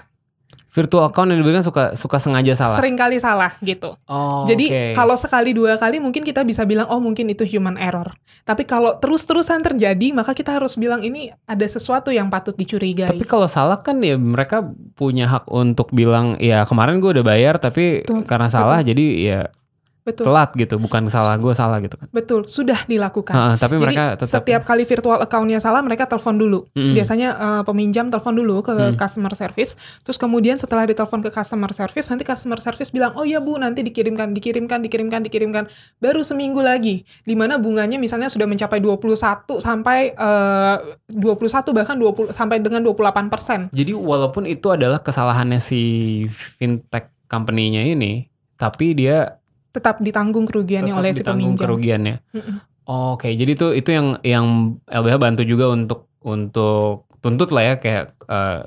virtual 0.70 1.10
account 1.10 1.34
yang 1.34 1.42
diberikan 1.42 1.66
suka 1.66 1.98
suka 1.98 2.22
sengaja 2.22 2.54
salah. 2.54 2.78
sering 2.78 2.94
kali 2.94 3.18
salah 3.18 3.50
gitu 3.60 3.98
Oh, 4.06 4.46
Jadi 4.46 4.70
oke. 4.70 4.84
kalau 4.94 5.18
sekali 5.18 5.54
dua 5.54 5.76
kali 5.76 5.98
mungkin 5.98 6.22
kita 6.22 6.46
bisa 6.46 6.66
bilang 6.66 6.86
oh 6.90 7.02
mungkin 7.02 7.30
itu 7.30 7.46
human 7.46 7.78
error. 7.78 8.10
Tapi 8.46 8.66
kalau 8.66 8.98
terus-terusan 8.98 9.62
terjadi 9.62 10.14
maka 10.14 10.34
kita 10.34 10.58
harus 10.58 10.78
bilang 10.78 11.02
ini 11.02 11.30
ada 11.46 11.66
sesuatu 11.66 12.10
yang 12.14 12.30
patut 12.30 12.54
dicurigai. 12.54 13.10
Tapi 13.10 13.26
kalau 13.26 13.46
salah 13.50 13.82
kan 13.82 13.98
ya 14.02 14.18
mereka 14.18 14.62
punya 14.94 15.26
hak 15.30 15.46
untuk 15.50 15.90
bilang 15.94 16.38
ya 16.38 16.66
kemarin 16.66 17.02
gue 17.02 17.18
udah 17.18 17.26
bayar 17.26 17.58
tapi 17.58 18.06
Betul, 18.06 18.26
karena 18.26 18.50
salah 18.50 18.80
jadi 18.82 19.06
ya 19.20 19.40
betul. 20.10 20.26
telat 20.26 20.50
gitu 20.58 20.76
bukan 20.82 21.06
salah 21.08 21.38
gue 21.38 21.54
salah 21.54 21.78
gitu 21.80 21.96
kan. 21.96 22.10
Betul, 22.10 22.50
sudah 22.50 22.82
dilakukan. 22.90 23.38
Heeh, 23.38 23.54
tapi 23.62 23.78
Jadi 23.78 23.84
mereka 23.86 24.04
tetap 24.18 24.42
setiap 24.42 24.62
kali 24.66 24.84
virtual 24.84 25.22
account-nya 25.22 25.62
salah 25.62 25.86
mereka 25.86 26.10
telepon 26.10 26.36
dulu. 26.36 26.66
Mm-mm. 26.74 26.98
Biasanya 26.98 27.30
eh, 27.38 27.62
peminjam 27.64 28.10
telepon 28.10 28.34
dulu 28.34 28.66
ke 28.66 28.74
Mm. 28.74 28.98
customer 28.98 29.34
service, 29.36 29.78
terus 30.02 30.18
kemudian 30.18 30.58
setelah 30.58 30.90
ditelepon 30.90 31.22
ke 31.22 31.30
customer 31.30 31.70
service 31.70 32.10
nanti 32.10 32.26
customer 32.26 32.58
service 32.58 32.90
bilang, 32.90 33.14
"Oh 33.14 33.28
ya 33.28 33.38
Bu, 33.38 33.60
nanti 33.60 33.86
dikirimkan, 33.86 34.34
dikirimkan, 34.34 34.82
dikirimkan, 34.82 35.22
dikirimkan." 35.22 35.64
Baru 36.02 36.26
seminggu 36.26 36.64
lagi 36.64 37.06
di 37.22 37.36
mana 37.38 37.62
bunganya 37.62 38.02
misalnya 38.02 38.32
sudah 38.32 38.50
mencapai 38.50 38.82
21 38.82 39.60
sampai 39.62 40.16
eh, 40.16 40.76
21 41.12 41.72
bahkan 41.72 41.96
20 41.96 42.32
sampai 42.32 42.58
dengan 42.64 42.82
28%. 42.82 43.70
jadi 43.70 43.94
walaupun 43.94 44.48
itu 44.48 44.72
adalah 44.72 45.04
kesalahannya 45.04 45.60
si 45.60 45.82
fintech 46.30 47.12
company-nya 47.30 47.86
ini 47.86 48.26
tapi 48.56 48.92
dia 48.92 49.39
tetap 49.70 50.02
ditanggung 50.02 50.50
kerugiannya 50.50 50.94
tetap 50.94 51.02
oleh 51.02 51.12
si 51.14 51.18
ditanggung 51.22 51.54
peminjam. 51.54 51.64
kerugiannya. 51.66 52.16
Mm-mm. 52.34 52.58
Oke, 52.90 53.30
jadi 53.38 53.52
itu 53.54 53.68
itu 53.78 53.90
yang 53.94 54.18
yang 54.26 54.46
LBH 54.90 55.16
bantu 55.22 55.42
juga 55.46 55.70
untuk 55.70 56.10
untuk 56.26 57.06
tuntut 57.22 57.54
lah 57.54 57.64
ya 57.64 57.76
kayak 57.78 58.18
eh, 58.26 58.62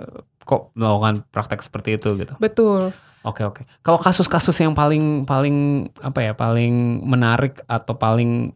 kok 0.46 0.70
melakukan 0.78 1.26
praktek 1.34 1.58
seperti 1.58 1.98
itu 1.98 2.14
gitu. 2.14 2.34
Betul. 2.38 2.94
Oke 3.22 3.46
oke. 3.46 3.62
Kalau 3.86 3.98
kasus-kasus 3.98 4.54
yang 4.62 4.74
paling 4.74 5.22
paling 5.26 5.86
apa 6.02 6.18
ya 6.22 6.32
paling 6.34 7.06
menarik 7.06 7.62
atau 7.70 7.94
paling 7.94 8.50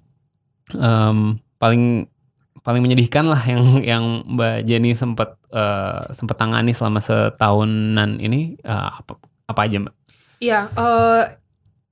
em, 0.74 1.18
paling 1.58 2.10
paling 2.66 2.82
menyedihkan 2.82 3.30
lah 3.30 3.42
yang 3.46 3.62
yang 3.94 4.04
Mbak 4.26 4.66
Jenny 4.66 4.94
sempat 4.98 5.38
eh, 5.54 6.02
sempat 6.10 6.34
tangani 6.38 6.74
selama 6.74 6.98
setahunan 6.98 8.18
ini 8.18 8.58
eh, 8.58 8.90
apa 9.02 9.18
apa 9.46 9.60
aja 9.62 9.78
Mbak? 9.82 9.94
Iya, 10.42 10.60
eh 10.74 11.22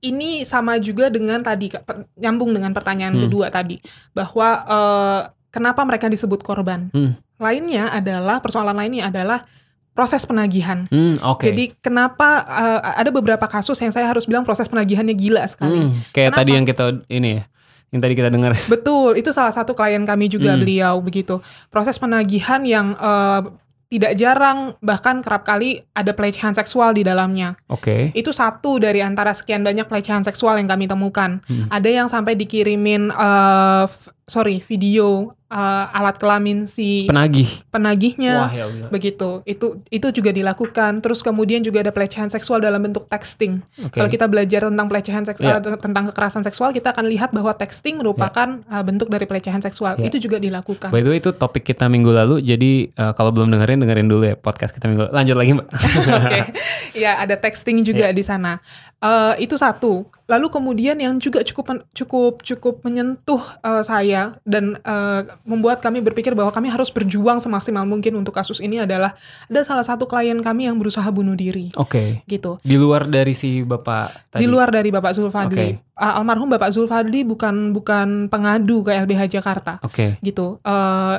ini 0.05 0.43
sama 0.43 0.77
juga 0.77 1.09
dengan 1.09 1.41
tadi 1.41 1.73
nyambung 2.15 2.53
dengan 2.53 2.69
pertanyaan 2.69 3.17
Hmm. 3.17 3.23
kedua 3.25 3.49
tadi 3.49 3.81
bahwa 4.11 4.47
eh, 4.61 5.21
kenapa 5.49 5.81
mereka 5.81 6.05
disebut 6.05 6.39
korban. 6.39 6.87
Hmm. 6.91 7.17
Lainnya 7.35 7.89
adalah 7.89 8.39
persoalan 8.39 8.75
lainnya 8.75 9.09
adalah 9.09 9.43
proses 9.91 10.23
penagihan. 10.23 10.87
Hmm, 10.87 11.15
oke. 11.19 11.47
Jadi 11.47 11.71
kenapa 11.79 12.43
eh, 12.43 12.99
ada 12.99 13.09
beberapa 13.09 13.43
kasus 13.45 13.79
yang 13.79 13.89
saya 13.89 14.05
harus 14.05 14.23
bilang 14.23 14.43
proses 14.43 14.67
penagihannya 14.67 15.11
gila 15.11 15.43
sekali. 15.45 15.79
Hmm, 15.81 15.91
kayak 16.11 16.31
Kenapa? 16.31 16.39
tadi 16.43 16.51
yang 16.51 16.65
kita 16.65 16.85
ini 17.07 17.29
ya, 17.39 17.43
yang 17.95 18.01
tadi 18.03 18.13
kita 18.13 18.27
dengar. 18.27 18.51
Betul, 18.67 19.15
itu 19.15 19.31
salah 19.31 19.51
satu 19.51 19.71
klien 19.71 20.03
kami 20.03 20.27
juga 20.27 20.55
Hmm. 20.55 20.61
beliau 20.61 20.95
begitu. 20.99 21.39
Proses 21.67 21.95
penagihan 21.95 22.59
yang 22.61 22.91
eh, 22.93 23.41
tidak 23.85 24.17
jarang 24.17 24.73
bahkan 24.81 25.21
kerap 25.21 25.45
kali 25.45 25.83
ada 25.93 26.15
pelecehan 26.17 26.57
seksual 26.57 26.97
di 26.97 27.05
dalamnya. 27.05 27.53
Oke. 27.69 28.09
Itu 28.17 28.33
satu 28.33 28.81
dari 28.81 29.05
antara 29.05 29.29
sekian 29.35 29.61
banyak 29.61 29.85
pelecehan 29.85 30.25
seksual 30.25 30.57
yang 30.57 30.65
kami 30.65 30.89
temukan. 30.89 31.43
Ada 31.69 31.89
yang 31.91 32.07
sampai 32.09 32.33
dikirimin 32.33 33.13
f- 33.85 34.14
sorry 34.25 34.57
video 34.59 35.29
eh, 35.45 35.57
alat 35.93 36.17
kelamin 36.17 36.65
si 36.65 37.05
Penagih. 37.05 37.45
penagihnya 37.69 38.33
Wah, 38.41 38.49
ya 38.49 38.65
Allah. 38.65 38.89
begitu 38.89 39.45
itu 39.45 39.67
itu 39.87 40.07
juga 40.11 40.29
dilakukan 40.29 40.97
terus 40.99 41.21
kemudian 41.21 41.61
juga 41.61 41.79
ada 41.79 41.89
pelecehan 41.89 42.27
seksual 42.27 42.57
dalam 42.57 42.81
bentuk 42.81 43.05
texting 43.05 43.61
Oke. 43.77 43.93
kalau 43.93 44.09
kita 44.09 44.25
belajar 44.25 44.65
tentang 44.65 44.87
pelecehan 44.87 45.21
seksual 45.23 45.61
Ya. 45.61 45.77
tentang 45.77 46.09
kekerasan 46.09 46.41
seksual 46.41 46.73
kita 46.73 46.89
akan 46.89 47.05
lihat 47.05 47.29
bahwa 47.29 47.53
texting 47.53 47.95
merupakan 47.95 48.65
uh, 48.65 48.81
bentuk 48.81 49.07
dari 49.07 49.23
pelecehan 49.23 49.61
seksual 49.61 49.93
Ya. 49.95 50.09
itu 50.09 50.17
juga 50.19 50.37
dilakukan 50.37 50.89
By 50.89 50.99
the 50.99 51.11
way 51.11 51.19
itu 51.19 51.29
topik 51.29 51.61
kita 51.63 51.85
minggu 51.85 52.09
lalu. 52.09 52.41
Jadi 52.41 52.89
eh, 52.89 53.13
kalau 53.13 53.29
belum 53.29 53.47
dengerin 53.47 53.77
dengerin 53.79 54.07
dulu 54.07 54.23
ya 54.23 54.35
podcast 54.35 54.71
kita 54.71 54.85
minggu 54.85 55.05
lalu. 55.05 55.13
Lanjut 55.13 55.35
lagi 55.35 55.51
mbak. 55.53 55.67
Oke, 56.19 56.39
ya 56.95 57.17
ada 57.17 57.35
texting 57.35 57.81
juga 57.81 58.09
di 58.09 58.21
sana. 58.21 58.57
Eh, 58.97 59.33
itu 59.39 59.53
satu. 59.53 60.05
Lalu 60.25 60.47
kemudian 60.49 60.97
yang 60.97 61.21
juga 61.21 61.45
cukup 61.45 61.85
cukup 61.93 62.41
cukup 62.41 62.81
menyentuh 62.81 63.41
eh, 63.61 63.83
saya 63.85 64.41
dan 64.41 64.81
eh, 64.81 65.21
membuat 65.45 65.85
kami 65.85 66.01
berpikir 66.01 66.33
bahwa 66.33 66.49
kami 66.49 66.73
harus 66.73 66.89
berjuang 66.89 67.37
semaksimal 67.37 67.85
mungkin 67.85 68.17
untuk 68.17 68.33
kasus 68.33 68.57
ini 68.57 68.81
adalah 68.81 69.13
ada 69.45 69.61
salah 69.61 69.85
satu 69.85 70.09
klien 70.09 70.41
kami 70.41 70.65
yang 70.65 70.81
berusaha 70.81 71.05
bunuh 71.13 71.37
diri, 71.37 71.69
Oke. 71.77 72.25
gitu. 72.25 72.57
Di 72.65 72.75
luar 72.75 73.05
dari 73.05 73.37
si 73.37 73.61
bapak 73.61 74.33
tadi. 74.33 74.41
Di 74.41 74.47
luar 74.49 74.73
dari 74.73 74.89
Bapak 74.89 75.13
Zulfadli, 75.13 75.77
Oke. 75.77 75.85
Eh, 75.95 76.13
almarhum 76.17 76.49
Bapak 76.51 76.73
Zulfadli 76.73 77.23
bukan 77.23 77.71
bukan 77.71 78.27
pengadu 78.27 78.83
ke 78.83 78.91
LBH 78.91 79.39
Jakarta, 79.39 79.77
Oke. 79.85 80.17
gitu. 80.25 80.57
Eh, 80.65 81.15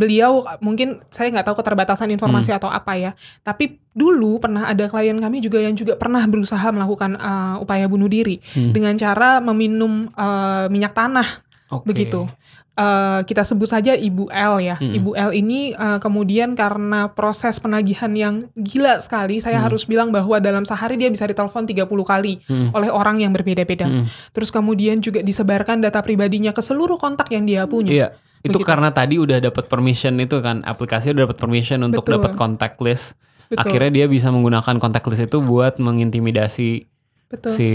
beliau 0.00 0.40
mungkin 0.58 1.04
saya 1.12 1.28
nggak 1.28 1.44
tahu 1.44 1.60
keterbatasan 1.60 2.08
informasi 2.08 2.56
atau 2.56 2.72
apa 2.72 2.96
ya 2.96 3.10
tapi 3.44 3.76
dulu 3.92 4.40
pernah 4.40 4.64
ada 4.64 4.88
klien 4.88 5.14
kami 5.14 5.38
juga 5.38 5.60
yang 5.60 5.76
juga 5.76 5.94
pernah 5.94 6.24
berusaha 6.24 6.64
melakukan 6.72 7.20
uh, 7.20 7.60
upaya 7.60 7.84
bunuh 7.84 8.08
diri 8.08 8.40
Hmm. 8.56 8.72
dengan 8.72 8.96
cara 8.96 9.38
meminum 9.38 10.08
uh, 10.10 10.66
minyak 10.66 10.96
tanah 10.96 11.28
Oke. 11.68 11.84
begitu 11.86 12.24
Uh, 12.70 13.20
kita 13.28 13.44
sebut 13.44 13.68
saja 13.68 13.92
Ibu 13.92 14.32
L 14.32 14.56
ya. 14.62 14.72
Hmm. 14.72 14.94
Ibu 14.96 15.12
L 15.12 15.36
ini 15.36 15.76
uh, 15.76 16.00
kemudian 16.00 16.56
karena 16.56 17.12
proses 17.12 17.60
penagihan 17.60 18.08
yang 18.08 18.40
gila 18.56 18.96
sekali, 18.96 19.36
saya 19.36 19.60
Hmm. 19.60 19.68
harus 19.68 19.84
bilang 19.84 20.08
bahwa 20.08 20.40
dalam 20.40 20.64
sehari 20.64 20.96
dia 20.96 21.12
bisa 21.12 21.28
ditelepon 21.28 21.68
30 21.68 21.84
kali 22.00 22.40
Hmm. 22.40 22.72
oleh 22.72 22.88
orang 22.88 23.20
yang 23.20 23.36
berbeda-beda. 23.36 23.84
Hmm. 23.84 24.08
Terus 24.32 24.48
kemudian 24.48 25.04
juga 25.04 25.20
disebarkan 25.20 25.84
data 25.84 26.00
pribadinya 26.00 26.56
ke 26.56 26.64
seluruh 26.64 26.96
kontak 26.96 27.28
yang 27.28 27.44
dia 27.44 27.68
punya. 27.68 27.92
Iya. 27.92 28.08
Itu 28.40 28.58
Begitu. 28.58 28.68
karena 28.68 28.90
tadi 28.90 29.20
udah 29.20 29.38
dapat 29.38 29.68
permission 29.68 30.16
itu 30.18 30.40
kan 30.40 30.64
aplikasi 30.64 31.12
udah 31.12 31.28
dapat 31.28 31.38
permission 31.38 31.84
untuk 31.84 32.08
dapat 32.08 32.34
contact 32.34 32.80
list. 32.80 33.20
Betul. 33.46 33.60
Akhirnya 33.62 33.90
dia 34.02 34.06
bisa 34.06 34.32
menggunakan 34.32 34.80
contact 34.82 35.06
list 35.12 35.28
itu 35.28 35.38
buat 35.44 35.78
mengintimidasi 35.78 36.89
Betul. 37.30 37.54
si 37.54 37.68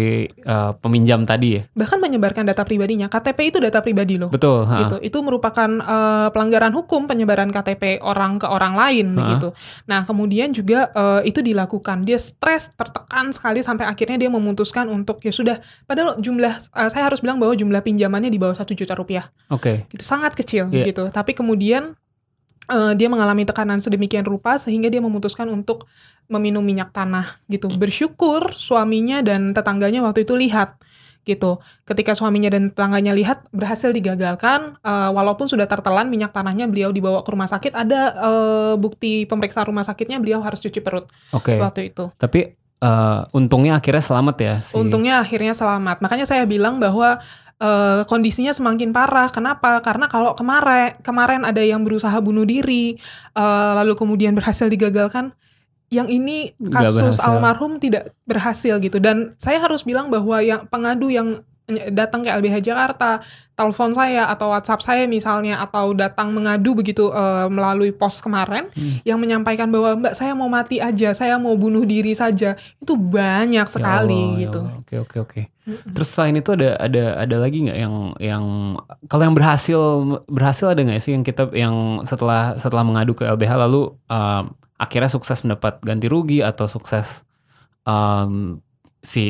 uh, 0.44 0.76
peminjam 0.84 1.24
tadi 1.24 1.56
ya. 1.56 1.62
Bahkan 1.72 2.04
menyebarkan 2.04 2.44
data 2.44 2.68
pribadinya. 2.68 3.08
KTP 3.08 3.56
itu 3.56 3.64
data 3.64 3.80
pribadi 3.80 4.20
loh. 4.20 4.28
Betul. 4.28 4.68
ha. 4.68 4.84
gitu. 4.84 5.00
Itu 5.00 5.24
merupakan 5.24 5.72
eh, 5.72 6.28
pelanggaran 6.28 6.76
hukum 6.76 7.08
penyebaran 7.08 7.48
KTP 7.50 8.04
orang 8.04 8.36
ke 8.36 8.52
orang 8.52 8.76
lain 8.76 9.16
Ha. 9.16 9.18
begitu. 9.18 9.50
Nah, 9.88 10.04
kemudian 10.04 10.52
juga 10.52 10.92
eh, 10.92 11.32
itu 11.32 11.40
dilakukan. 11.40 12.04
Dia 12.04 12.20
stres, 12.20 12.76
tertekan 12.76 13.32
sekali 13.32 13.64
sampai 13.64 13.88
akhirnya 13.88 14.20
dia 14.20 14.28
memutuskan 14.28 14.92
untuk 14.92 15.24
ya 15.24 15.32
sudah 15.32 15.56
padahal 15.88 16.20
jumlah 16.20 16.52
eh, 16.52 16.90
saya 16.92 17.08
harus 17.08 17.24
bilang 17.24 17.40
bahwa 17.40 17.56
jumlah 17.56 17.80
pinjamannya 17.80 18.28
di 18.28 18.36
bawah 18.36 18.60
satu 18.60 18.76
juta 18.76 18.92
rupiah. 18.92 19.24
Oke. 19.48 19.88
Gitu, 19.88 20.04
sangat 20.04 20.36
kecil 20.36 20.68
Iya. 20.68 20.92
gitu. 20.92 21.08
Tapi 21.08 21.32
kemudian 21.32 21.96
eh, 22.70 22.94
dia 22.98 23.08
mengalami 23.08 23.44
tekanan 23.46 23.80
sedemikian 23.82 24.26
rupa 24.26 24.58
sehingga 24.58 24.90
dia 24.90 25.02
memutuskan 25.02 25.50
untuk 25.50 25.90
meminum 26.26 26.66
minyak 26.66 26.90
tanah 26.90 27.38
gitu. 27.50 27.70
Bersyukur 27.74 28.50
suaminya 28.54 29.22
dan 29.22 29.54
tetangganya 29.54 30.02
waktu 30.02 30.26
itu 30.26 30.34
lihat 30.34 30.82
gitu. 31.26 31.58
Ketika 31.90 32.14
suaminya 32.14 32.54
dan 32.54 32.70
tetangganya 32.70 33.18
lihat 33.18 33.50
berhasil 33.50 33.90
digagalkan, 33.90 34.78
eh, 34.82 35.10
walaupun 35.12 35.50
sudah 35.50 35.66
tertelan 35.66 36.10
minyak 36.10 36.34
tanahnya, 36.34 36.70
beliau 36.70 36.94
dibawa 36.94 37.26
ke 37.26 37.30
rumah 37.34 37.50
sakit. 37.50 37.74
Ada 37.74 38.02
eh, 38.14 38.74
bukti 38.78 39.26
pemeriksaan 39.26 39.66
rumah 39.70 39.86
sakitnya, 39.86 40.22
beliau 40.22 40.42
harus 40.46 40.62
cuci 40.62 40.80
perut 40.86 41.10
Oke. 41.34 41.58
waktu 41.58 41.94
itu. 41.94 42.10
Tapi 42.18 42.66
uh, 42.86 43.22
untungnya 43.32 43.80
akhirnya 43.80 44.04
selamat 44.04 44.36
ya 44.38 44.56
si 44.60 44.74
Untungnya 44.76 45.22
akhirnya 45.22 45.54
selamat. 45.56 46.02
Makanya 46.04 46.26
saya 46.28 46.44
bilang 46.46 46.82
bahwa 46.82 47.22
eh, 47.60 48.02
kondisinya 48.08 48.52
semakin 48.52 48.92
parah. 48.92 49.32
Kenapa? 49.32 49.80
Karena 49.84 50.10
kalau 50.12 50.36
kemarin 50.36 50.96
kemarin 51.02 51.42
ada 51.44 51.62
yang 51.62 51.84
berusaha 51.84 52.16
bunuh 52.20 52.44
diri, 52.44 52.96
eh, 53.36 53.72
lalu 53.78 53.94
kemudian 53.96 54.34
berhasil 54.40 54.68
digagalkan. 54.68 55.32
Yang 55.94 56.08
ini 56.18 56.38
kasus 56.74 57.22
almarhum 57.22 57.78
tidak 57.78 58.12
berhasil 58.26 58.82
gitu. 58.82 58.98
Dan 58.98 59.38
saya 59.38 59.62
harus 59.62 59.86
bilang 59.86 60.10
bahwa 60.10 60.42
yang 60.42 60.66
pengadu 60.66 61.14
yang 61.14 61.46
datang 61.90 62.22
ke 62.22 62.30
LBH 62.30 62.62
Jakarta, 62.62 63.20
telepon 63.54 63.92
saya 63.92 64.30
atau 64.30 64.54
WhatsApp 64.54 64.82
saya 64.82 65.04
misalnya 65.06 65.58
atau 65.58 65.92
datang 65.92 66.30
mengadu 66.30 66.74
begitu 66.74 67.10
eh, 67.10 67.48
melalui 67.50 67.90
pos 67.90 68.22
kemarin 68.22 68.70
Hmm. 68.72 69.02
yang 69.02 69.18
menyampaikan 69.18 69.70
bahwa 69.70 69.98
Mbak 69.98 70.14
saya 70.14 70.34
mau 70.34 70.46
mati 70.46 70.78
aja, 70.78 71.12
saya 71.12 71.36
mau 71.36 71.58
bunuh 71.58 71.82
diri 71.84 72.14
saja. 72.14 72.54
Itu 72.78 72.94
banyak 72.96 73.64
Ya 73.64 73.70
sekali 73.70 74.14
Allah, 74.14 74.38
ya 74.38 74.42
gitu. 74.46 74.60
Allah. 74.62 74.78
Oke 74.80 74.96
oke 75.02 75.18
oke. 75.20 75.42
Terus 75.66 76.10
selain 76.14 76.38
itu 76.38 76.54
ada 76.54 76.78
ada 76.78 77.04
ada 77.26 77.36
lagi 77.42 77.66
nggak 77.66 77.80
yang 77.80 77.96
yang 78.22 78.46
kalau 79.10 79.24
yang 79.26 79.34
berhasil 79.34 79.82
berhasil 80.30 80.70
ada 80.70 80.86
nggak 80.86 81.02
sih 81.02 81.18
yang 81.18 81.26
kita 81.26 81.50
yang 81.58 82.06
setelah 82.06 82.54
setelah 82.54 82.86
mengadu 82.86 83.18
ke 83.18 83.26
LBH 83.26 83.58
lalu 83.58 83.90
um, 84.06 84.44
akhirnya 84.78 85.10
sukses 85.10 85.42
mendapat 85.42 85.82
ganti 85.82 86.06
rugi 86.06 86.46
atau 86.46 86.70
sukses 86.70 87.26
um, 87.82 88.62
si 89.02 89.26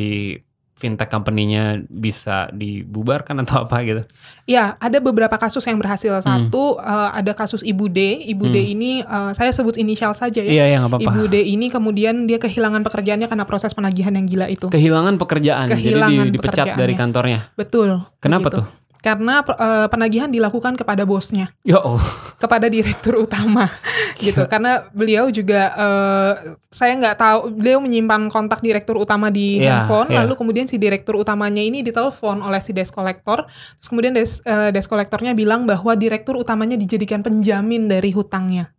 fintech 0.76 1.08
company-nya 1.08 1.88
bisa 1.88 2.52
dibubarkan 2.52 3.40
atau 3.48 3.64
apa 3.64 3.80
gitu? 3.88 4.04
Ya, 4.44 4.76
ada 4.78 5.00
beberapa 5.00 5.32
kasus 5.40 5.64
yang 5.64 5.80
berhasil. 5.80 6.12
Hmm. 6.20 6.52
Satu, 6.52 6.76
eh, 6.84 7.10
ada 7.16 7.32
kasus 7.32 7.64
Ibu 7.64 7.88
D. 7.88 8.28
Ibu 8.28 8.52
D 8.52 8.76
ini, 8.76 9.00
eh, 9.00 9.32
saya 9.32 9.56
sebut 9.56 9.80
inisial 9.80 10.12
saja 10.12 10.44
ya. 10.44 10.52
Iya 10.52 10.66
ya 10.76 10.78
nggak 10.84 10.92
apa-apa. 10.92 11.12
Ibu 11.16 11.24
D 11.32 11.36
ini 11.48 11.72
kemudian 11.72 12.28
dia 12.28 12.38
kehilangan 12.38 12.84
pekerjaannya 12.84 13.32
karena 13.32 13.48
proses 13.48 13.72
penagihan 13.72 14.12
yang 14.12 14.28
gila 14.28 14.52
itu. 14.52 14.68
Kehilangan 14.68 15.16
pekerjaan, 15.16 15.72
jadi 15.72 15.80
Kehilangan 15.80 16.26
di- 16.28 16.34
dipecat 16.36 16.68
dari 16.76 16.94
kantornya. 16.94 17.40
Betul. 17.56 18.04
Kenapa 18.20 18.52
begitu. 18.52 18.60
tuh? 18.60 18.68
Karena 19.06 19.46
eh, 19.46 19.86
penagihan 19.86 20.26
dilakukan 20.26 20.74
kepada 20.74 21.06
bosnya, 21.06 21.54
Ya 21.62 21.78
Allah. 21.78 22.02
kepada 22.42 22.66
direktur 22.66 23.22
utama, 23.22 23.70
gitu. 24.18 24.50
Karena 24.50 24.82
beliau 24.90 25.30
juga, 25.30 25.70
eh, 25.78 26.34
saya 26.74 26.98
nggak 26.98 27.16
tahu, 27.16 27.40
beliau 27.54 27.80
menyimpan 27.80 28.28
kontak 28.34 28.66
direktur 28.66 28.98
utama 28.98 29.30
di 29.30 29.62
Iya, 29.62 29.86
handphone, 29.86 30.10
iya. 30.10 30.26
lalu 30.26 30.34
kemudian 30.36 30.66
si 30.66 30.76
direktur 30.76 31.16
utamanya 31.16 31.62
ini 31.62 31.86
ditelepon 31.86 32.42
oleh 32.42 32.58
si 32.60 32.74
desk 32.74 32.92
collector, 32.92 33.46
terus 33.48 33.88
kemudian 33.88 34.12
des, 34.12 34.42
eh, 34.42 34.74
desk 34.74 34.90
collectornya 34.90 35.32
bilang 35.32 35.64
bahwa 35.64 35.94
direktur 35.94 36.36
utamanya 36.36 36.74
dijadikan 36.76 37.22
penjamin 37.22 37.86
dari 37.86 38.10
hutangnya, 38.10 38.74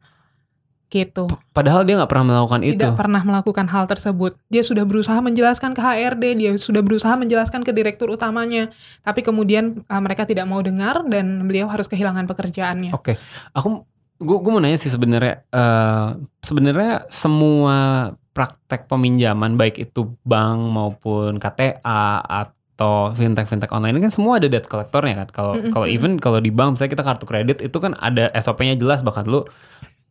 gitu. 0.86 1.26
Padahal 1.50 1.82
dia 1.82 1.98
nggak 1.98 2.10
pernah 2.10 2.26
melakukan 2.30 2.60
itu. 2.62 2.78
Tidak 2.78 2.94
pernah 2.94 3.22
melakukan 3.26 3.66
hal 3.66 3.84
tersebut. 3.90 4.38
Dia 4.46 4.62
sudah 4.62 4.86
berusaha 4.86 5.18
menjelaskan 5.18 5.74
ke 5.74 5.80
HRD, 5.82 6.24
dia 6.38 6.50
sudah 6.54 6.80
berusaha 6.80 7.14
menjelaskan 7.18 7.66
ke 7.66 7.74
direktur 7.74 8.14
utamanya, 8.14 8.70
tapi 9.02 9.26
kemudian 9.26 9.82
uh, 9.90 10.00
mereka 10.02 10.22
tidak 10.22 10.46
mau 10.46 10.62
dengar 10.62 11.02
dan 11.10 11.44
beliau 11.44 11.66
harus 11.66 11.90
kehilangan 11.90 12.30
pekerjaannya. 12.30 12.94
Oke, 12.94 13.18
aku 13.50 13.82
gue 14.16 14.36
gue 14.40 14.50
mau 14.52 14.62
nanya 14.64 14.80
sih 14.80 14.88
sebenarnya 14.88 15.44
eh, 15.52 16.08
sebenarnya 16.40 17.04
semua 17.12 18.08
praktek 18.32 18.88
peminjaman 18.88 19.60
baik 19.60 19.80
itu 19.80 20.12
bank 20.24 20.60
maupun 20.72 21.36
KTA 21.36 22.24
atau 22.24 23.12
fintech 23.12 23.48
fintech 23.48 23.72
online 23.72 23.96
ini 23.96 24.04
kan 24.04 24.12
semua 24.12 24.36
ada 24.36 24.48
debt 24.48 24.68
collectornya 24.68 25.24
kan. 25.24 25.28
Kalau 25.32 25.52
Mm-mm, 25.56 25.72
kalau 25.72 25.86
mm-mm. 25.88 25.96
even 25.96 26.12
kalau 26.20 26.40
di 26.40 26.52
bank 26.52 26.76
misalnya 26.76 26.92
kita 26.92 27.04
kartu 27.04 27.24
kredit 27.24 27.58
itu 27.64 27.76
kan 27.80 27.96
ada 27.96 28.28
SOP-nya 28.36 28.76
jelas 28.76 29.00
bahkan 29.00 29.24
lu 29.24 29.44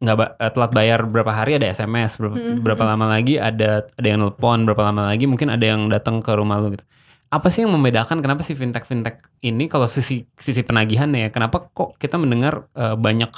nggak 0.05 0.15
ba- 0.15 0.33
eh, 0.37 0.51
telat 0.53 0.71
bayar 0.71 0.99
berapa 1.03 1.27
hari 1.27 1.57
ada 1.57 1.65
SMS 1.67 2.21
berapa, 2.21 2.37
Mm-mm, 2.37 2.61
berapa 2.61 2.83
lama 2.85 3.09
lagi 3.09 3.35
ada 3.35 3.81
ada 3.81 4.05
yang 4.05 4.21
nelpon 4.21 4.63
berapa 4.63 4.85
lama 4.85 5.09
lagi 5.09 5.25
mungkin 5.25 5.49
ada 5.49 5.65
yang 5.65 5.89
datang 5.89 6.21
ke 6.21 6.29
rumah 6.31 6.61
lu 6.61 6.77
gitu. 6.77 6.85
Apa 7.27 7.49
sih 7.49 7.65
yang 7.65 7.73
membedakan 7.73 8.21
kenapa 8.21 8.39
sih 8.39 8.53
fintech 8.53 8.85
fintech 8.85 9.17
ini 9.41 9.65
kalau 9.65 9.89
sisi 9.89 10.29
sisi 10.37 10.61
penagihan 10.61 11.09
ya 11.09 11.27
kenapa 11.27 11.67
kok 11.67 11.97
kita 11.97 12.15
mendengar 12.15 12.69
eh, 12.71 12.93
banyak 12.95 13.31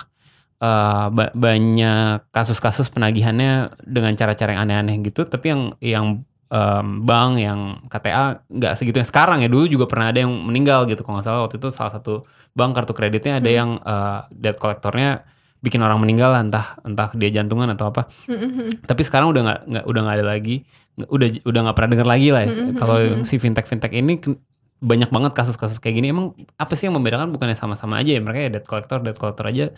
eh, 0.60 1.06
ba- 1.10 1.34
banyak 1.34 2.28
kasus-kasus 2.30 2.90
penagihannya 2.90 3.52
dengan 3.82 4.12
cara-cara 4.14 4.54
yang 4.54 4.62
aneh-aneh 4.66 5.00
gitu 5.02 5.24
tapi 5.24 5.46
yang 5.50 5.62
yang 5.80 6.06
em, 6.48 7.04
bank 7.04 7.32
yang 7.38 7.60
KTA 7.86 8.26
nggak 8.48 8.74
segitu 8.74 8.98
yang 8.98 9.10
sekarang 9.10 9.44
ya. 9.44 9.50
Dulu 9.50 9.68
juga 9.68 9.86
pernah 9.86 10.12
ada 10.12 10.20
yang 10.20 10.32
meninggal 10.32 10.88
gitu 10.88 11.04
kalau 11.04 11.20
nggak 11.20 11.28
salah 11.28 11.42
waktu 11.44 11.58
itu 11.58 11.70
salah 11.70 11.92
satu 11.92 12.24
bank 12.52 12.72
kartu 12.72 12.94
kreditnya 12.94 13.40
ada 13.40 13.48
Hmm. 13.48 13.58
yang 13.58 13.70
eh, 13.78 14.20
debt 14.32 14.58
collectornya 14.58 15.28
bikin 15.58 15.82
orang 15.82 15.98
meninggal 15.98 16.30
lah, 16.32 16.42
entah 16.46 16.78
entah 16.86 17.10
dia 17.18 17.30
jantungan 17.34 17.70
atau 17.74 17.90
apa 17.90 18.06
tapi 18.86 19.02
sekarang 19.02 19.34
udah 19.34 19.42
nggak 19.42 19.60
nggak 19.68 19.84
udah 19.90 20.02
nggak 20.06 20.16
ada 20.22 20.26
lagi 20.28 20.56
udah 20.98 21.28
udah 21.46 21.60
nggak 21.66 21.76
pernah 21.78 21.92
dengar 21.94 22.08
lagi 22.10 22.28
lah 22.34 22.42
ya. 22.46 22.52
Kalau 22.74 22.98
si 23.22 23.38
fintech 23.38 23.70
fintech 23.70 23.94
ini 23.94 24.18
banyak 24.78 25.10
banget 25.10 25.34
kasus-kasus 25.34 25.82
kayak 25.82 25.98
gini 25.98 26.14
emang 26.14 26.38
apa 26.54 26.74
sih 26.78 26.86
yang 26.86 26.94
membedakan 26.98 27.34
bukannya 27.34 27.58
sama-sama 27.58 27.98
aja 27.98 28.14
ya 28.14 28.22
mereka 28.22 28.46
ya 28.46 28.50
debt 28.54 28.66
collector 28.70 29.02
debt 29.02 29.18
collector 29.18 29.50
aja 29.50 29.74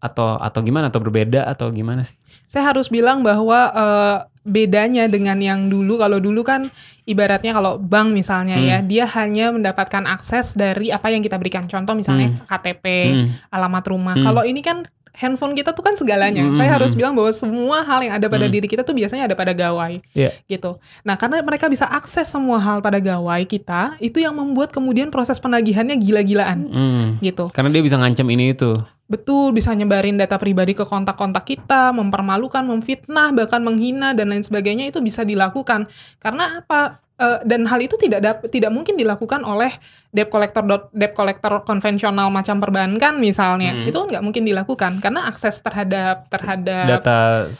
atau 0.00 0.40
atau 0.40 0.60
gimana 0.64 0.88
atau 0.88 0.96
berbeda 1.04 1.44
atau 1.44 1.68
gimana 1.68 2.00
sih? 2.00 2.16
Saya 2.48 2.72
harus 2.72 2.88
bilang 2.88 3.20
bahwa 3.20 3.68
uh, 3.68 4.16
bedanya 4.48 5.04
dengan 5.12 5.36
yang 5.36 5.68
dulu 5.68 6.00
kalau 6.00 6.16
dulu 6.16 6.40
kan 6.40 6.64
ibaratnya 7.04 7.52
kalau 7.52 7.76
bank 7.76 8.16
misalnya 8.16 8.56
ya, 8.56 8.80
Hmm. 8.80 8.88
dia 8.88 9.04
hanya 9.04 9.52
mendapatkan 9.52 10.08
akses 10.08 10.56
dari 10.56 10.88
apa 10.88 11.12
yang 11.12 11.20
kita 11.20 11.36
berikan. 11.36 11.68
Contoh 11.68 11.92
misalnya 11.92 12.32
KTP, 12.48 12.84
Hmm. 13.12 13.28
alamat 13.52 13.84
rumah. 13.92 14.16
Hmm. 14.16 14.24
Kalau 14.24 14.42
ini 14.48 14.64
kan 14.64 14.88
handphone 15.20 15.52
kita 15.52 15.76
tuh 15.76 15.84
kan 15.84 15.92
segalanya. 15.92 16.40
Hmm, 16.40 16.56
Saya 16.56 16.80
harus 16.80 16.96
bilang 16.96 17.12
bahwa 17.12 17.28
semua 17.30 17.84
hal 17.84 18.00
yang 18.00 18.16
ada 18.16 18.26
pada 18.26 18.48
Hmm. 18.48 18.54
diri 18.56 18.66
kita 18.66 18.80
tuh 18.80 18.96
biasanya 18.96 19.28
ada 19.28 19.36
pada 19.36 19.52
gawai 19.52 20.00
Iya. 20.16 20.32
gitu. 20.48 20.80
Nah, 21.04 21.20
karena 21.20 21.44
mereka 21.44 21.68
bisa 21.68 21.84
akses 21.84 22.24
semua 22.24 22.56
hal 22.56 22.80
pada 22.80 22.96
gawai 22.96 23.44
kita, 23.44 24.00
itu 24.00 24.16
yang 24.16 24.32
membuat 24.32 24.72
kemudian 24.72 25.12
proses 25.12 25.36
penagihannya 25.36 26.00
gila-gilaan 26.00 26.58
Hmm. 26.66 27.08
gitu. 27.20 27.52
Karena 27.52 27.68
dia 27.68 27.84
bisa 27.84 28.00
ngancam 28.00 28.24
ini 28.32 28.56
itu. 28.56 28.72
Betul, 29.10 29.50
bisa 29.50 29.74
nyebarin 29.74 30.14
data 30.14 30.38
pribadi 30.38 30.70
ke 30.70 30.86
kontak-kontak 30.86 31.42
kita, 31.42 31.90
mempermalukan, 31.90 32.62
memfitnah, 32.62 33.34
bahkan 33.34 33.58
menghina 33.58 34.14
dan 34.14 34.30
lain 34.30 34.46
sebagainya 34.46 34.86
itu 34.86 35.02
bisa 35.02 35.26
dilakukan. 35.26 35.90
Karena 36.22 36.62
apa? 36.62 37.02
Eh, 37.20 37.38
dan 37.44 37.68
hal 37.68 37.84
itu 37.84 38.00
tidak 38.00 38.20
dap- 38.24 38.48
tidak 38.48 38.72
mungkin 38.72 38.96
dilakukan 38.96 39.44
oleh 39.44 39.68
debt 40.08 40.32
collector 40.32 40.64
debt 40.88 41.12
collector 41.12 41.52
konvensional 41.68 42.32
macam 42.32 42.56
perbankan 42.56 43.20
misalnya. 43.20 43.76
Hmm. 43.76 43.84
Itu 43.92 44.08
nggak 44.08 44.24
mungkin 44.24 44.48
dilakukan 44.48 45.04
karena 45.04 45.28
akses 45.28 45.60
terhadap 45.60 46.32
terhadap 46.32 47.04
Data, 47.04 47.52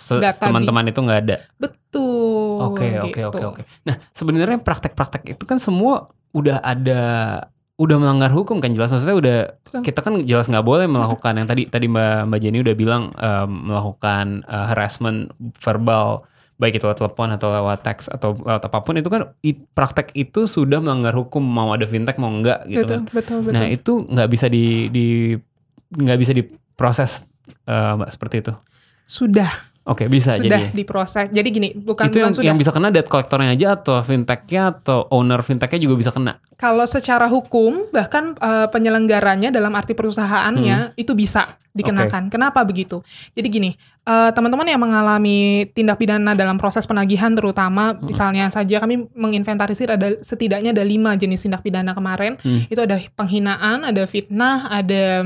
teman-teman 0.49 0.89
itu 0.89 1.01
nggak 1.05 1.21
ada. 1.29 1.37
betul. 1.61 2.73
Oke 2.73 3.05
oke 3.05 3.13
gitu. 3.13 3.29
oke 3.29 3.45
oke. 3.53 3.63
Nah 3.85 4.01
sebenarnya 4.17 4.65
praktek-praktek 4.65 5.37
itu 5.37 5.45
kan 5.45 5.61
semua 5.61 6.09
udah 6.33 6.65
ada 6.65 7.03
udah 7.77 7.97
melanggar 7.97 8.33
hukum 8.33 8.61
kan 8.61 8.73
jelas 8.73 8.93
maksudnya 8.93 9.17
udah 9.17 9.39
kita 9.81 10.05
kan 10.05 10.21
jelas 10.21 10.53
nggak 10.53 10.65
boleh 10.65 10.85
melakukan 10.85 11.33
yang 11.41 11.49
tadi 11.49 11.65
tadi 11.65 11.89
mbak 11.89 12.29
mbak 12.29 12.39
Jenny 12.45 12.61
udah 12.61 12.77
bilang 12.77 13.03
eh, 13.17 13.47
melakukan 13.49 14.45
eh, 14.45 14.67
harassment 14.73 15.33
verbal 15.61 16.25
baik 16.61 16.77
itu 16.77 16.85
lewat 16.85 17.01
telepon 17.01 17.29
atau 17.33 17.49
lewat 17.49 17.81
teks 17.81 18.13
atau 18.13 18.37
lewat 18.37 18.69
apa 18.69 18.79
pun 18.85 18.93
itu 19.01 19.09
kan 19.09 19.33
praktek 19.73 20.13
itu 20.13 20.45
sudah 20.45 20.85
melanggar 20.85 21.17
hukum 21.17 21.41
mau 21.41 21.73
ada 21.73 21.89
fintech 21.89 22.21
mau 22.21 22.29
enggak 22.29 22.69
gitu 22.69 22.85
Betul, 22.85 22.97
kan. 23.01 23.03
betul, 23.17 23.39
betul. 23.41 23.53
Nah 23.57 23.65
itu 23.67 23.93
nggak 24.05 24.29
bisa 24.29 24.47
di 24.53 24.65
di 24.93 25.07
nggak 25.91 26.19
bisa 26.21 26.33
diproses 26.37 27.25
eh, 27.65 27.93
mbak 27.97 28.13
seperti 28.13 28.37
itu. 28.45 28.53
sudah 29.03 29.51
Oke 29.89 30.13
bisa 30.13 30.37
sudah 30.37 30.61
jadi. 30.61 30.77
diproses. 30.77 31.33
Jadi 31.33 31.49
gini, 31.49 31.69
bukan 31.73 32.13
itu 32.13 32.21
bukan 32.21 32.29
yang, 32.29 32.35
sudah. 32.37 32.47
yang 32.53 32.59
bisa 32.61 32.69
kena 32.69 32.93
debt 32.93 33.09
collectornya 33.09 33.57
aja 33.57 33.81
atau 33.81 33.97
fintechnya 34.05 34.77
atau 34.77 35.09
owner 35.09 35.41
fintechnya 35.41 35.81
juga 35.81 35.97
bisa 35.97 36.13
kena. 36.13 36.37
Kalau 36.61 36.85
secara 36.85 37.25
hukum 37.33 37.89
bahkan 37.89 38.37
eh, 38.37 38.69
penyelenggaranya 38.69 39.49
dalam 39.49 39.73
arti 39.73 39.97
perusahaannya 39.97 41.01
itu 41.01 41.17
bisa 41.17 41.49
dikenakan. 41.73 42.29
Kenapa 42.29 42.61
begitu? 42.61 43.01
Jadi 43.33 43.49
gini, 43.49 43.71
eh, 44.05 44.31
teman-teman 44.37 44.69
yang 44.69 44.85
mengalami 44.85 45.65
tindak 45.73 45.97
pidana 45.97 46.37
dalam 46.37 46.61
proses 46.61 46.85
penagihan 46.85 47.33
terutama 47.33 47.97
misalnya 48.05 48.53
saja 48.53 48.85
kami 48.85 49.09
menginventarisir 49.17 49.97
ada 49.97 50.13
setidaknya 50.21 50.77
ada 50.77 50.85
lima 50.85 51.17
jenis 51.17 51.49
tindak 51.49 51.65
pidana 51.65 51.97
kemarin. 51.97 52.37
Hmm. 52.45 52.69
Itu 52.69 52.85
ada 52.85 53.01
penghinaan, 53.17 53.89
ada 53.89 54.05
fitnah, 54.05 54.69
ada 54.69 55.25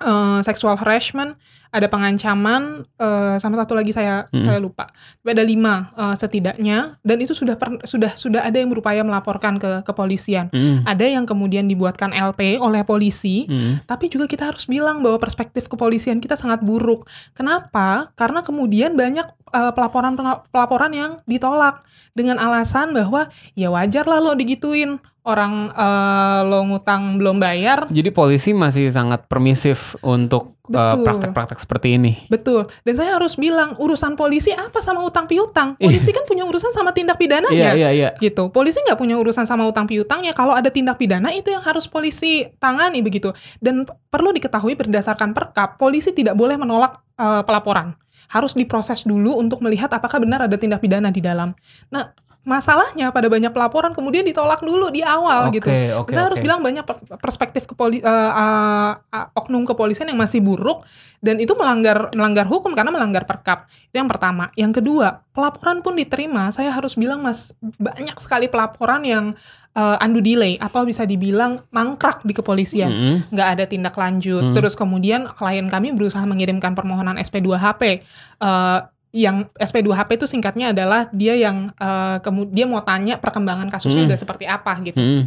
eh, 0.00 0.40
sexual 0.40 0.74
harassment, 0.74 1.36
ada 1.70 1.86
pengancaman, 1.86 2.82
eh, 2.98 3.36
sama 3.38 3.54
satu 3.54 3.78
lagi 3.78 3.94
saya 3.94 4.26
Hmm. 4.28 4.42
saya 4.42 4.58
lupa. 4.58 4.90
Tapi 4.90 5.28
ada 5.30 5.44
lima 5.44 5.92
eh, 5.94 6.14
setidaknya 6.14 6.98
dan 7.00 7.16
itu 7.20 7.30
sudah 7.30 7.54
per- 7.54 7.84
sudah 7.84 8.10
sudah 8.12 8.42
ada 8.42 8.58
yang 8.58 8.66
berupaya 8.68 9.00
melaporkan 9.00 9.54
ke 9.56 9.86
kepolisian. 9.86 10.50
Hmm. 10.50 10.82
Ada 10.82 11.06
yang 11.06 11.24
kemudian 11.24 11.64
dibuatkan 11.64 12.10
LP 12.10 12.58
oleh 12.58 12.82
polisi, 12.82 13.46
Hmm. 13.46 13.78
tapi 13.86 14.08
juga 14.08 14.26
kita 14.26 14.50
harus 14.50 14.66
bilang 14.66 14.98
bahwa 14.98 15.16
perspektif 15.16 15.66
kepolisian 15.66 16.18
kita 16.18 16.34
sangat 16.34 16.58
buruk. 16.60 17.06
Kenapa? 17.32 18.10
Karena 18.14 18.42
kemudian 18.42 18.98
banyak 18.98 19.24
eh, 19.50 19.72
pelaporan 19.74 20.14
pelaporan 20.50 20.90
yang 20.90 21.12
ditolak 21.26 21.82
dengan 22.14 22.38
alasan 22.38 22.90
bahwa 22.90 23.26
ya 23.54 23.66
wajar 23.66 24.06
lah 24.06 24.18
lo 24.18 24.34
digituin 24.34 24.98
orang 25.30 25.70
eh, 25.70 26.40
lo 26.50 26.66
ngutang 26.66 27.22
belum 27.22 27.38
bayar. 27.38 27.86
Jadi 27.86 28.10
polisi 28.10 28.50
masih 28.50 28.90
sangat 28.90 29.30
permisif 29.30 29.94
untuk 30.02 30.60
uh, 30.70 30.94
Betul. 30.94 31.04
praktek-praktek 31.06 31.58
seperti 31.58 31.88
ini. 31.98 32.12
Betul. 32.30 32.70
Dan 32.86 32.94
saya 32.94 33.18
harus 33.18 33.34
bilang 33.34 33.74
urusan 33.78 34.14
polisi 34.14 34.54
apa 34.54 34.78
sama 34.78 35.02
utang 35.02 35.26
piutang? 35.26 35.74
Polisi 35.76 36.10
kan 36.14 36.22
punya 36.26 36.46
urusan 36.46 36.70
sama 36.70 36.94
tindak 36.94 37.18
pidananya. 37.18 37.54
Iya 37.54 37.70
iya 37.74 37.90
iya. 37.90 38.10
gitu. 38.22 38.50
Polisi 38.54 38.78
nggak 38.86 38.98
punya 38.98 39.18
urusan 39.18 39.44
sama 39.46 39.66
utang 39.66 39.86
piutangnya. 39.90 40.34
Kalau 40.34 40.54
ada 40.54 40.70
tindak 40.70 40.96
pidana 40.96 41.34
itu 41.34 41.50
yang 41.50 41.62
harus 41.62 41.90
polisi 41.90 42.46
tangani 42.62 43.02
begitu. 43.02 43.34
Dan 43.58 43.86
perlu 43.86 44.30
diketahui 44.30 44.78
berdasarkan 44.78 45.34
perkap, 45.34 45.76
polisi 45.76 46.14
tidak 46.14 46.38
boleh 46.38 46.54
menolak 46.58 47.02
eh, 47.18 47.42
pelaporan. 47.42 47.98
Harus 48.30 48.54
diproses 48.54 49.02
dulu 49.02 49.42
untuk 49.42 49.58
melihat 49.58 49.90
apakah 49.90 50.22
benar 50.22 50.46
ada 50.46 50.54
tindak 50.54 50.78
pidana 50.78 51.10
di 51.10 51.18
dalam. 51.18 51.50
Nah, 51.90 52.14
masalahnya 52.50 53.14
pada 53.14 53.30
banyak 53.30 53.54
pelaporan 53.54 53.94
kemudian 53.94 54.26
ditolak 54.26 54.58
dulu 54.58 54.90
di 54.90 55.06
awal 55.06 55.46
Oke, 55.46 55.62
gitu. 55.62 55.70
oke, 56.02 56.10
Saya 56.10 56.26
harus 56.26 56.42
oke. 56.42 56.44
bilang 56.50 56.60
banyak 56.60 56.82
per- 56.82 56.98
perspektif 57.22 57.70
kepoli, 57.70 58.02
eh, 58.02 58.10
eh, 58.10 58.92
eh, 58.98 59.26
oknum 59.38 59.62
kepolisian 59.62 60.10
yang 60.10 60.18
masih 60.18 60.42
buruk 60.42 60.82
dan 61.22 61.38
itu 61.38 61.54
melanggar 61.54 62.10
melanggar 62.10 62.50
hukum 62.50 62.74
karena 62.74 62.90
melanggar 62.90 63.22
perkap. 63.22 63.70
Itu 63.86 64.02
yang 64.02 64.10
pertama. 64.10 64.50
Yang 64.58 64.82
kedua, 64.82 65.22
pelaporan 65.30 65.78
pun 65.78 65.94
diterima. 65.94 66.50
Saya 66.50 66.74
harus 66.74 66.98
bilang 66.98 67.22
Mas 67.22 67.54
banyak 67.60 68.16
sekali 68.18 68.50
pelaporan 68.50 69.04
yang 69.06 69.36
eh, 69.70 69.96
undo 70.02 70.18
delay 70.18 70.58
atau 70.58 70.82
bisa 70.82 71.06
dibilang 71.06 71.62
mangkrak 71.70 72.26
di 72.26 72.34
kepolisian. 72.34 72.90
Mm-mm. 72.90 73.16
Nggak 73.30 73.48
ada 73.54 73.64
tindak 73.70 73.94
lanjut. 73.94 74.42
Hmm. 74.50 74.54
Terus 74.56 74.74
kemudian 74.74 75.30
klien 75.30 75.70
kami 75.70 75.94
berusaha 75.94 76.24
mengirimkan 76.26 76.74
permohonan 76.74 77.20
SP2HP. 77.20 78.02
Eh, 78.40 78.78
yang 79.10 79.50
SP2HP 79.52 80.16
itu 80.16 80.26
singkatnya 80.26 80.70
adalah 80.70 81.10
dia 81.10 81.34
yang 81.34 81.70
eh, 81.72 82.16
kemu- 82.20 82.48
dia 82.48 82.64
mau 82.64 82.78
tanya 82.80 83.16
perkembangan 83.16 83.66
kasusnya 83.66 84.04
Hmm. 84.04 84.10
udah 84.10 84.18
seperti 84.18 84.44
apa 84.44 84.72
gitu 84.80 84.96
Mm-mm. 84.96 85.26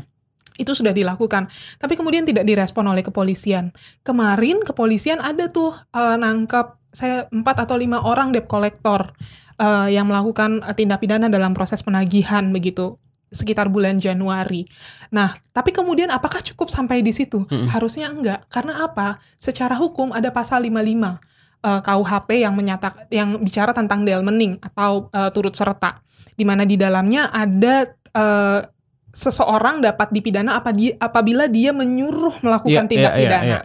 itu 0.56 0.72
sudah 0.72 0.92
dilakukan 0.92 1.50
tapi 1.76 1.94
kemudian 1.94 2.24
tidak 2.24 2.44
direspon 2.44 2.86
oleh 2.86 3.02
kepolisian 3.02 3.76
kemarin 4.00 4.62
kepolisian 4.62 5.20
ada 5.20 5.48
tuh 5.48 5.74
eh, 5.92 6.16
nangkap 6.16 6.80
saya 6.90 7.26
empat 7.28 7.66
atau 7.66 7.76
lima 7.76 8.00
orang 8.02 8.30
debt 8.30 8.46
collector 8.46 9.12
eh, 9.56 9.88
yang 9.92 10.06
melakukan 10.06 10.62
eh, 10.62 10.72
tindak 10.72 11.00
pidana 11.00 11.28
dalam 11.28 11.52
proses 11.52 11.82
penagihan 11.82 12.48
begitu 12.50 12.96
sekitar 13.34 13.66
bulan 13.66 13.98
Januari. 13.98 14.70
Nah, 15.10 15.34
tapi 15.50 15.74
kemudian 15.74 16.14
apakah 16.14 16.38
cukup 16.40 16.70
sampai 16.70 17.02
di 17.02 17.10
situ? 17.10 17.50
Mm-mm. 17.50 17.66
Harusnya 17.66 18.14
enggak. 18.14 18.46
Karena 18.46 18.86
apa? 18.86 19.18
Secara 19.36 19.74
hukum 19.74 20.14
ada 20.14 20.30
pasal 20.30 20.62
55 20.62 21.18
eh, 21.64 21.80
KUHP 21.82 22.44
yang 22.44 22.54
menyatak 22.54 23.08
yang 23.10 23.40
bicara 23.40 23.72
tentang 23.72 24.04
delmening 24.04 24.60
atau 24.60 25.08
eh, 25.10 25.32
turut 25.32 25.56
serta 25.56 25.98
di 26.34 26.44
mana 26.44 26.64
di 26.64 26.76
dalamnya 26.76 27.32
ada 27.32 27.88
eh, 27.90 28.60
seseorang 29.14 29.78
dapat 29.78 30.10
dipidana 30.10 30.58
apa 30.58 30.74
di- 30.74 30.90
apabila 30.92 31.46
dia 31.46 31.70
menyuruh 31.70 32.42
melakukan 32.42 32.86
Iya, 32.86 32.92
tindak 32.92 33.14
iya, 33.14 33.20
pidana 33.22 33.46
iya. 33.46 33.60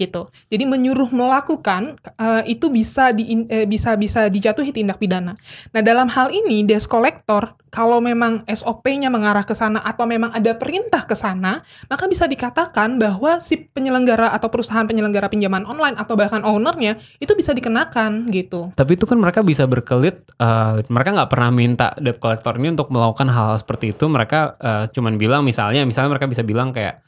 Gitu. 0.00 0.32
Jadi 0.48 0.64
menyuruh 0.64 1.12
melakukan 1.12 2.00
eh, 2.16 2.42
itu 2.48 2.72
bisa 2.72 3.12
di 3.12 3.44
eh, 3.52 3.68
bisa 3.68 4.00
bisa 4.00 4.32
dijatuhi 4.32 4.72
tindak 4.72 4.96
pidana. 4.96 5.36
Nah, 5.76 5.82
dalam 5.84 6.08
hal 6.08 6.32
ini 6.32 6.64
desk 6.64 6.88
collector 6.88 7.60
kalau 7.70 8.02
memang 8.02 8.42
SOP-nya 8.50 9.08
mengarah 9.14 9.46
ke 9.46 9.54
sana 9.54 9.78
atau 9.78 10.02
memang 10.04 10.34
ada 10.34 10.58
perintah 10.58 11.06
ke 11.06 11.14
sana, 11.14 11.62
maka 11.86 12.10
bisa 12.10 12.26
dikatakan 12.26 12.98
bahwa 12.98 13.38
si 13.38 13.70
penyelenggara 13.70 14.34
atau 14.34 14.50
perusahaan 14.50 14.84
penyelenggara 14.84 15.30
pinjaman 15.30 15.62
online 15.64 15.94
atau 15.94 16.18
bahkan 16.18 16.42
ownernya 16.42 16.98
itu 17.22 17.30
bisa 17.38 17.54
dikenakan 17.54 18.26
gitu. 18.34 18.74
Tapi 18.74 18.98
itu 18.98 19.06
kan 19.06 19.16
mereka 19.22 19.46
bisa 19.46 19.70
berkelit. 19.70 20.26
eh, 20.40 20.82
mereka 20.90 21.14
nggak 21.14 21.30
pernah 21.30 21.50
minta 21.54 21.88
debt 21.96 22.18
collector 22.18 22.58
ini 22.58 22.74
untuk 22.74 22.90
melakukan 22.90 23.30
hal-hal 23.30 23.56
seperti 23.62 23.94
itu. 23.94 24.04
Mereka 24.10 24.58
eh, 24.58 24.84
cuman 24.90 25.14
bilang 25.14 25.46
misalnya, 25.46 25.86
misalnya 25.86 26.18
mereka 26.18 26.26
bisa 26.26 26.42
bilang 26.42 26.74
kayak, 26.74 26.98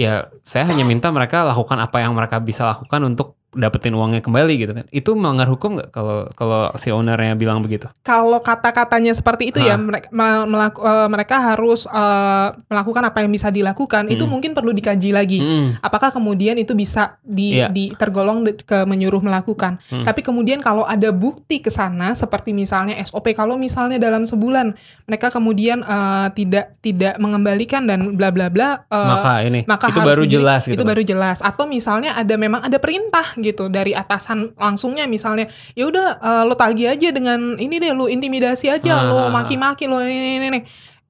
ya 0.00 0.32
saya 0.40 0.64
hanya 0.64 0.88
minta 0.88 1.12
mereka 1.12 1.44
lakukan 1.44 1.76
apa 1.76 2.00
yang 2.00 2.16
mereka 2.16 2.40
bisa 2.40 2.64
lakukan 2.64 3.04
untuk 3.04 3.36
dapetin 3.52 3.92
uangnya 3.92 4.20
kembali 4.20 4.54
gitu 4.56 4.72
kan. 4.72 4.84
Itu 4.88 5.12
melanggar 5.12 5.46
hukum 5.46 5.74
nggak 5.74 5.90
kalau 5.90 6.30
kalau 6.30 6.70
si 6.74 6.88
ownernya 6.88 7.34
bilang 7.34 7.58
begitu? 7.58 7.90
Kalau 8.00 8.38
kata-katanya 8.38 9.10
seperti 9.10 9.50
itu 9.50 9.58
Hah. 9.58 9.66
ya 9.66 9.76
mereka 9.76 10.06
me- 10.08 10.46
melaku- 10.46 10.80
eh, 10.80 11.08
mereka 11.08 11.36
harus 11.44 11.84
eh, 11.84 12.48
melakukan 12.64 13.02
apa 13.04 13.18
yang 13.20 13.30
bisa 13.30 13.48
dilakukan. 13.48 14.06
Itu 14.06 14.24
Hmm. 14.24 14.32
mungkin 14.32 14.50
perlu 14.52 14.70
dikaji 14.70 15.10
lagi. 15.10 15.38
Mm. 15.40 15.80
apakah 15.80 16.10
kemudian 16.10 16.54
itu 16.54 16.72
bisa 16.72 17.18
di, 17.20 17.54
Iya. 17.54 17.66
di- 17.68 17.90
tergolong 17.92 18.44
ke 18.44 18.84
menyuruh 18.84 19.20
melakukan. 19.20 19.80
Hmm. 19.84 20.02
Tapi 20.02 20.20
kemudian 20.20 20.58
kalau 20.58 20.82
ada 20.82 21.10
bukti 21.10 21.58
ke 21.58 21.68
sana 21.68 22.12
seperti 22.12 22.52
misalnya 22.52 22.94
SOP 22.96 23.32
kalau 23.32 23.56
misalnya 23.56 23.96
dalam 23.96 24.22
sebulan 24.22 24.72
mereka 25.04 25.28
kemudian 25.28 25.82
eh, 25.82 26.28
tidak 26.32 26.78
tidak 26.78 27.14
mengembalikan 27.16 27.84
dan 27.84 28.14
bla 28.14 28.30
bla 28.30 28.46
bla 28.46 28.84
eh, 28.84 29.08
maka 29.08 29.32
ini 29.42 29.60
maka 29.64 29.88
itu 29.88 30.00
baru 30.00 30.22
menjadi- 30.22 30.34
jelas 30.36 30.60
gitu. 30.62 30.74
Itu 30.74 30.82
kan. 30.82 30.90
baru 30.90 31.02
jelas. 31.02 31.38
Atau 31.40 31.64
misalnya 31.66 32.14
ada 32.14 32.34
memang 32.36 32.60
ada 32.60 32.76
perintah 32.76 33.26
gitu 33.40 33.68
dari 33.68 33.92
atasan 33.92 34.52
langsungnya 34.56 35.04
misalnya 35.04 35.48
ya 35.74 35.88
udah 35.88 36.08
eh, 36.20 36.42
lo 36.46 36.54
tagih 36.54 36.92
aja 36.92 37.08
dengan 37.10 37.56
ini 37.56 37.76
deh 37.80 37.92
lo 37.92 38.06
intimidasi 38.06 38.70
aja 38.70 39.00
Ah. 39.00 39.08
lo 39.08 39.18
maki-maki 39.32 39.88
lo 39.88 40.00
ini 40.00 40.38
ini 40.40 40.48
ini. 40.48 40.62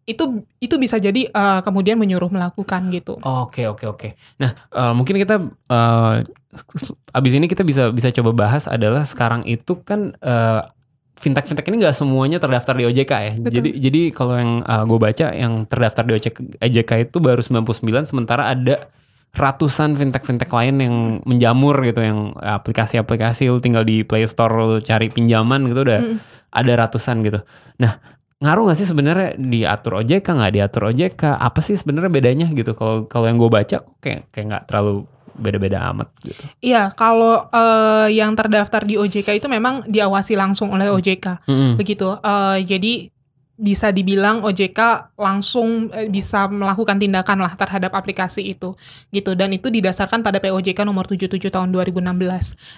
itu 0.08 0.42
itu 0.58 0.74
bisa 0.74 0.98
jadi 0.98 1.22
uh, 1.30 1.62
kemudian 1.62 1.94
menyuruh 1.94 2.34
melakukan 2.34 2.90
gitu. 2.90 3.14
Oke 3.22 3.70
oke 3.70 3.86
oke. 3.86 4.08
Nah 4.42 4.50
uh, 4.74 4.90
mungkin 4.90 5.14
kita 5.14 5.38
uh, 5.70 6.14
abis 7.14 7.32
ini 7.38 7.46
kita 7.46 7.62
bisa 7.62 7.94
bisa 7.94 8.10
coba 8.10 8.34
bahas 8.34 8.66
adalah 8.66 9.06
sekarang 9.06 9.46
itu 9.46 9.78
kan 9.86 10.10
uh, 10.18 10.66
fintech 11.14 11.46
fintech 11.46 11.68
ini 11.70 11.84
nggak 11.84 11.94
semuanya 11.94 12.42
terdaftar 12.42 12.74
di 12.74 12.90
OJK 12.90 13.12
ya. 13.12 13.32
Betul. 13.38 13.54
Jadi 13.54 13.70
jadi 13.78 14.00
kalau 14.10 14.34
yang 14.34 14.52
uh, 14.66 14.82
gue 14.82 14.98
baca 14.98 15.26
yang 15.30 15.62
terdaftar 15.70 16.02
di 16.02 16.12
OJK, 16.18 16.36
OJK 16.58 16.90
itu 17.06 17.16
baru 17.22 17.40
99 17.44 18.10
sementara 18.10 18.50
ada 18.50 18.90
ratusan 19.30 19.94
fintech 19.94 20.26
fintech 20.26 20.50
lain 20.50 20.76
yang 20.82 20.96
menjamur 21.22 21.78
gitu 21.86 22.02
yang 22.02 22.34
aplikasi-aplikasi 22.34 23.46
lu 23.46 23.62
tinggal 23.62 23.86
di 23.86 24.02
Play 24.02 24.26
Store 24.26 24.50
lu 24.52 24.78
cari 24.82 25.06
pinjaman 25.06 25.70
gitu 25.70 25.86
udah 25.86 26.02
ada 26.50 26.72
ratusan 26.74 27.22
gitu. 27.22 27.38
Nah 27.78 28.02
ngaruh 28.40 28.72
gak 28.72 28.78
sih 28.80 28.88
sebenarnya 28.88 29.36
diatur 29.36 30.00
OJK 30.00 30.24
nggak 30.24 30.52
diatur 30.56 30.82
OJK 30.88 31.36
apa 31.36 31.60
sih 31.60 31.76
sebenarnya 31.76 32.08
bedanya 32.08 32.48
gitu 32.48 32.72
kalau 32.72 33.04
kalau 33.04 33.28
yang 33.28 33.36
gue 33.36 33.52
baca 33.52 33.84
kayak 34.00 34.32
kayak 34.32 34.46
nggak 34.48 34.64
terlalu 34.64 35.04
beda-beda 35.40 35.88
amat 35.90 36.12
gitu. 36.20 36.44
Iya, 36.60 36.92
kalau 36.92 37.48
uh, 37.48 38.06
yang 38.12 38.36
terdaftar 38.36 38.84
di 38.84 39.00
OJK 39.00 39.40
itu 39.40 39.48
memang 39.48 39.88
diawasi 39.88 40.36
langsung 40.36 40.68
oleh 40.76 40.92
OJK. 40.92 41.48
Mm-mm. 41.48 41.72
Begitu. 41.80 42.20
Uh, 42.20 42.60
jadi 42.60 43.08
bisa 43.60 43.92
dibilang 43.92 44.40
OJK 44.40 45.12
langsung 45.20 45.92
eh, 45.92 46.08
bisa 46.08 46.48
melakukan 46.48 46.96
tindakan 46.96 47.44
lah 47.44 47.52
terhadap 47.52 47.92
aplikasi 47.92 48.56
itu 48.56 48.72
gitu 49.12 49.36
dan 49.36 49.52
itu 49.52 49.68
didasarkan 49.68 50.24
pada 50.24 50.40
POJK 50.40 50.80
nomor 50.88 51.04
77 51.04 51.52
tahun 51.52 51.68
2016. 51.68 52.00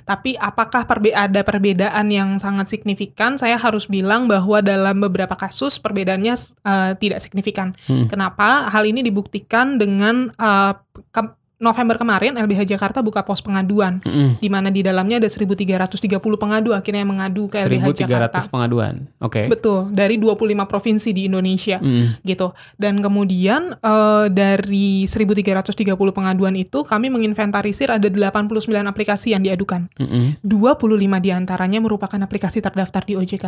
Tapi 0.03 0.35
apakah 0.35 0.83
perbe 0.91 1.15
ada 1.15 1.47
perbedaan 1.47 2.11
yang 2.11 2.43
sangat 2.43 2.67
signifikan? 2.67 3.39
Saya 3.39 3.55
harus 3.55 3.87
bilang 3.87 4.27
bahwa 4.27 4.59
dalam 4.59 4.99
beberapa 4.99 5.39
kasus 5.39 5.79
perbedaannya 5.79 6.35
eh, 6.67 6.93
tidak 6.99 7.23
signifikan. 7.23 7.79
Kenapa? 8.11 8.67
Hal 8.69 8.83
ini 8.83 9.07
dibuktikan 9.07 9.79
dengan 9.79 10.35
ke- 11.15 11.42
November 11.63 11.95
kemarin 11.95 12.35
LBH 12.35 12.67
Jakarta 12.67 12.99
buka 13.01 13.23
pos 13.23 13.39
pengaduan 13.39 14.03
Mm-mm. 14.03 14.43
di 14.43 14.49
mana 14.51 14.69
di 14.69 14.83
dalamnya 14.83 15.23
ada 15.23 15.31
1330 15.31 16.19
pengadu 16.35 16.75
akhirnya 16.75 17.07
yang 17.07 17.15
mengadu 17.15 17.47
ke 17.47 17.63
LBH 17.63 18.03
1.300 18.03 18.03
Jakarta. 18.03 18.39
pengaduan. 18.51 19.07
Oke. 19.23 19.47
Betul, 19.47 19.95
dari 19.95 20.19
25 20.19 20.67
provinsi 20.67 21.15
di 21.15 21.31
Indonesia 21.31 21.79
Mm. 21.79 22.27
gitu. 22.27 22.51
Dan 22.75 22.99
kemudian 22.99 23.79
eh, 23.79 24.27
dari 24.29 25.07
1330 25.07 25.95
pengaduan 26.11 26.59
itu 26.59 26.83
kami 26.83 27.07
menginventarisir 27.09 27.89
ada 27.89 28.11
89 28.11 28.51
aplikasi 28.83 29.31
yang 29.31 29.47
diadukan. 29.47 29.87
Mm-mm. 29.97 30.43
25 30.43 30.83
di 31.23 31.31
antaranya 31.31 31.79
merupakan 31.79 32.19
aplikasi 32.19 32.59
terdaftar 32.59 33.07
di 33.07 33.15
OJK. 33.15 33.47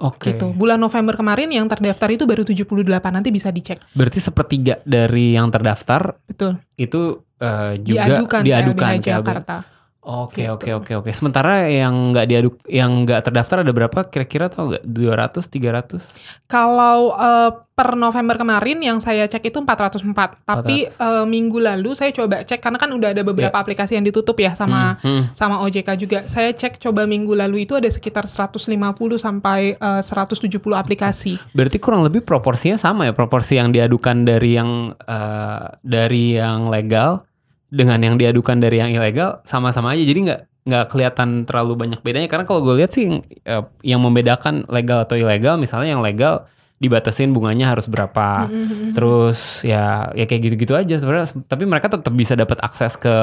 Oke. 0.00 0.32
Gitu. 0.32 0.52
Bulan 0.52 0.80
November 0.80 1.12
kemarin 1.12 1.48
yang 1.50 1.68
terdaftar 1.68 2.08
itu 2.08 2.24
baru 2.24 2.40
78, 2.40 2.72
nanti 3.10 3.28
bisa 3.28 3.48
dicek. 3.48 3.80
Berarti 3.92 4.20
sepertiga 4.20 4.80
dari 4.82 5.36
yang 5.36 5.48
terdaftar 5.48 6.16
Betul. 6.24 6.56
Itu 6.80 7.00
eh, 7.36 7.72
juga 7.84 8.08
Diadukan, 8.08 8.40
diadukan, 8.40 8.88
ke 8.88 8.96
LBH 8.96 9.04
ke 9.04 9.10
LBH. 9.12 9.20
Jakarta. 9.20 9.56
Oke 10.00 10.48
Gitu. 10.48 10.52
oke 10.56 10.70
oke 10.80 10.92
oke. 11.04 11.10
Sementara 11.12 11.68
yang 11.68 12.16
nggak 12.16 12.24
diaduk, 12.24 12.54
yang 12.64 13.04
nggak 13.04 13.20
terdaftar 13.20 13.60
ada 13.60 13.68
berapa? 13.68 14.08
Kira-kira 14.08 14.48
tau 14.48 14.72
nggak? 14.72 14.80
200, 14.88 15.44
300? 15.44 16.48
Kalau 16.48 17.12
eh, 17.12 17.50
per 17.76 18.00
November 18.00 18.40
kemarin 18.40 18.80
yang 18.80 18.96
saya 18.96 19.28
cek 19.28 19.52
itu 19.52 19.60
404. 19.60 20.40
Tapi 20.48 20.88
eh, 20.88 21.24
minggu 21.28 21.60
lalu 21.60 21.92
saya 21.92 22.16
coba 22.16 22.40
cek 22.40 22.64
karena 22.64 22.80
kan 22.80 22.88
udah 22.88 23.12
ada 23.12 23.20
beberapa 23.20 23.52
aplikasi 23.52 24.00
yang 24.00 24.04
ditutup 24.04 24.40
ya 24.40 24.56
sama 24.56 24.96
Hmm. 25.04 25.28
sama 25.36 25.60
OJK 25.60 25.88
juga. 26.00 26.18
Saya 26.24 26.56
cek 26.56 26.80
coba 26.80 27.04
minggu 27.04 27.36
lalu 27.36 27.68
itu 27.68 27.76
ada 27.76 27.86
sekitar 27.86 28.24
150 28.24 28.72
sampai 29.20 29.76
eh, 29.76 30.00
170 30.00 30.48
aplikasi. 30.80 31.36
Berarti 31.52 31.76
kurang 31.76 32.08
lebih 32.08 32.24
proporsinya 32.24 32.80
sama 32.80 33.04
ya, 33.04 33.12
proporsi 33.12 33.60
yang 33.60 33.68
diadukan 33.68 34.24
dari 34.24 34.56
yang 34.56 34.96
eh, 34.96 35.64
dari 35.84 36.40
yang 36.40 36.72
legal 36.72 37.28
dengan 37.70 38.02
yang 38.02 38.18
diadukan 38.18 38.58
dari 38.58 38.82
yang 38.82 38.90
ilegal 38.90 39.40
sama-sama 39.46 39.94
aja. 39.94 40.02
Jadi 40.02 40.20
nggak 40.26 40.40
nggak 40.66 40.84
kelihatan 40.92 41.28
terlalu 41.48 41.86
banyak 41.86 42.00
bedanya. 42.02 42.28
Karena 42.28 42.44
kalau 42.44 42.60
gue 42.66 42.74
lihat 42.82 42.92
sih 42.92 43.22
eh, 43.22 43.64
yang 43.86 44.02
membedakan 44.02 44.68
legal 44.68 45.06
atau 45.06 45.16
ilegal 45.16 45.56
misalnya 45.56 45.96
yang 45.96 46.02
legal 46.04 46.44
dibatasin 46.80 47.30
bunganya 47.30 47.70
harus 47.70 47.86
berapa. 47.86 48.50
Terus 48.96 49.62
ya 49.62 50.10
ya 50.16 50.24
kayak 50.24 50.40
gitu-gitu 50.50 50.74
aja 50.74 50.96
sebenarnya. 50.96 51.30
Tapi 51.46 51.64
mereka 51.68 51.92
tetap 51.92 52.12
bisa 52.12 52.34
dapat 52.34 52.58
akses 52.64 52.96
ke 52.96 53.16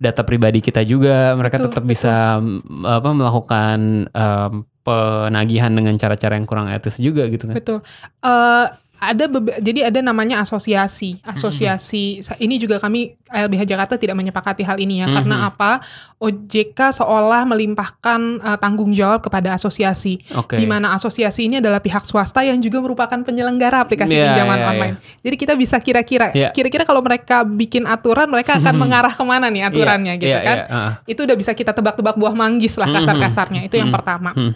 data 0.00 0.22
pribadi 0.26 0.58
kita 0.58 0.82
juga. 0.82 1.38
Mereka 1.38 1.56
Betul, 1.60 1.66
tetap 1.70 1.84
bisa 1.86 2.14
mm, 2.42 2.82
apa 2.82 3.10
melakukan 3.14 3.78
em, 4.10 4.52
penagihan 4.82 5.70
dengan 5.70 5.94
cara-cara 6.00 6.34
yang 6.34 6.48
kurang 6.50 6.66
etis 6.72 6.98
juga 6.98 7.30
gitu 7.30 7.46
kan. 7.46 7.54
Betul. 7.54 7.78
Eh 8.26 8.66
ada 9.00 9.24
jadi 9.58 9.88
ada 9.88 10.00
namanya 10.00 10.38
asosiasi. 10.38 11.24
Asosiasi 11.24 12.20
sa- 12.20 12.36
ini 12.36 12.56
juga 12.56 12.76
kami 12.76 13.16
LBH 13.26 13.64
Jakarta 13.66 13.94
tidak 13.96 14.12
menyepakati 14.14 14.60
hal 14.60 14.76
ini 14.76 15.00
ya 15.00 15.08
karena 15.08 15.48
apa? 15.48 15.80
OJK 16.16 16.76
seolah 16.94 17.48
melimpahkan 17.48 18.20
eh, 18.38 18.58
tanggung 18.58 18.92
jawab 18.92 19.20
kepada 19.20 19.52
asosiasi. 19.52 20.20
Oke. 20.34 20.54
Di 20.54 20.64
mana 20.64 20.92
asosiasi 20.92 21.48
ini 21.48 21.58
adalah 21.58 21.80
pihak 21.80 22.04
swasta 22.04 22.42
yang 22.42 22.58
juga 22.58 22.78
merupakan 22.78 23.16
penyelenggara 23.16 23.80
aplikasi 23.80 24.12
Iya, 24.12 24.30
pinjaman 24.30 24.58
iya, 24.58 24.68
online. 24.68 24.96
Jadi 25.18 25.36
kita 25.36 25.52
bisa 25.54 25.76
kira-kira 25.78 26.28
Iya. 26.30 26.52
kira-kira 26.52 26.84
kalau 26.84 27.00
mereka 27.00 27.40
bikin 27.42 27.84
aturan 27.84 28.28
mereka 28.28 28.60
akan 28.60 28.74
mengarah 28.76 29.10
ke 29.10 29.24
mana 29.24 29.48
nih 29.48 29.64
aturannya 29.64 30.12
Iya, 30.12 30.20
gitu 30.20 30.28
iya, 30.30 30.40
kan. 30.42 30.56
iya, 30.58 30.66
heeh. 30.68 30.92
Itu 31.08 31.20
udah 31.24 31.36
bisa 31.36 31.52
kita 31.52 31.72
tebak-tebak 31.72 32.14
buah 32.14 32.34
manggis 32.34 32.76
lah 32.76 32.88
kasar-kasarnya. 32.90 33.64
Itu 33.64 33.74
yang 33.74 33.88
pertama. 33.88 34.36
Hmm. 34.36 34.52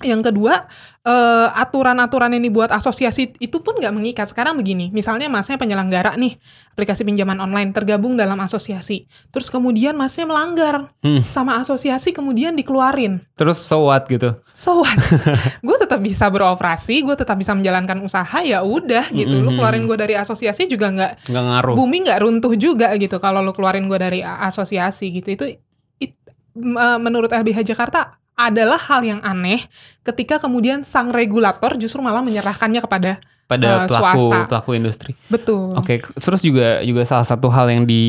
Yang 0.00 0.32
kedua, 0.32 0.56
eh, 1.02 1.48
aturan-aturan 1.54 2.32
yang 2.32 2.40
dibuat 2.40 2.70
asosiasi 2.70 3.36
itu 3.36 3.60
pun 3.60 3.76
nggak 3.76 3.92
mengikat. 3.92 4.26
Sekarang 4.26 4.56
begini, 4.56 4.88
misalnya 4.90 5.28
masnya 5.28 5.54
penyelenggara 5.54 6.16
nih 6.16 6.40
aplikasi 6.72 7.04
pinjaman 7.04 7.36
online 7.36 7.70
tergabung 7.70 8.16
dalam 8.16 8.40
asosiasi, 8.40 9.04
terus 9.28 9.48
kemudian 9.48 9.92
masnya 9.92 10.24
melanggar 10.24 10.88
Hmm. 10.98 11.20
sama 11.20 11.60
asosiasi, 11.60 12.10
kemudian 12.10 12.52
dikeluarin. 12.52 13.20
terus 13.36 13.56
so 13.56 13.84
what 13.84 14.04
gitu 14.04 14.36
So 14.52 14.80
what? 14.80 14.96
gue 15.60 15.76
tetap 15.78 16.00
bisa 16.00 16.28
beroperasi, 16.28 17.00
gue 17.00 17.12
tetap 17.14 17.36
bisa 17.36 17.52
menjalankan 17.52 18.00
usaha 18.00 18.40
ya 18.40 18.60
udah 18.60 19.04
gitu. 19.10 19.36
Lu 19.38 19.52
keluarin 19.52 19.84
gue 19.84 19.96
dari 19.96 20.12
asosiasi 20.14 20.64
juga 20.64 20.88
nggak 20.88 21.28
nggak 21.28 21.44
ngaruh 21.46 21.74
bumi 21.76 21.96
nggak 22.02 22.20
runtuh 22.20 22.52
juga 22.54 22.92
gitu 22.94 23.16
kalau 23.16 23.40
lu 23.40 23.52
keluarin 23.52 23.84
gue 23.84 23.96
dari 23.96 24.20
asosiasi 24.20 25.12
gitu 25.14 25.28
itu 25.30 25.44
it- 25.98 26.16
eh, 26.56 26.98
menurut 26.98 27.28
LBH 27.28 27.64
Jakarta 27.66 28.19
adalah 28.48 28.80
hal 28.80 29.04
yang 29.04 29.20
aneh 29.20 29.60
ketika 30.00 30.40
kemudian 30.40 30.86
sang 30.86 31.12
regulator 31.12 31.76
justru 31.76 32.00
malah 32.00 32.24
menyerahkannya 32.24 32.80
kepada 32.80 33.20
pada 33.50 33.82
eh, 33.82 33.90
pelaku 33.90 34.30
swasta. 34.30 34.38
pelaku 34.46 34.70
industri 34.78 35.12
betul 35.26 35.74
Oke, 35.74 35.98
terus 35.98 36.40
juga 36.46 36.86
juga 36.86 37.02
salah 37.02 37.26
satu 37.26 37.50
hal 37.50 37.66
yang 37.66 37.82
di 37.82 38.04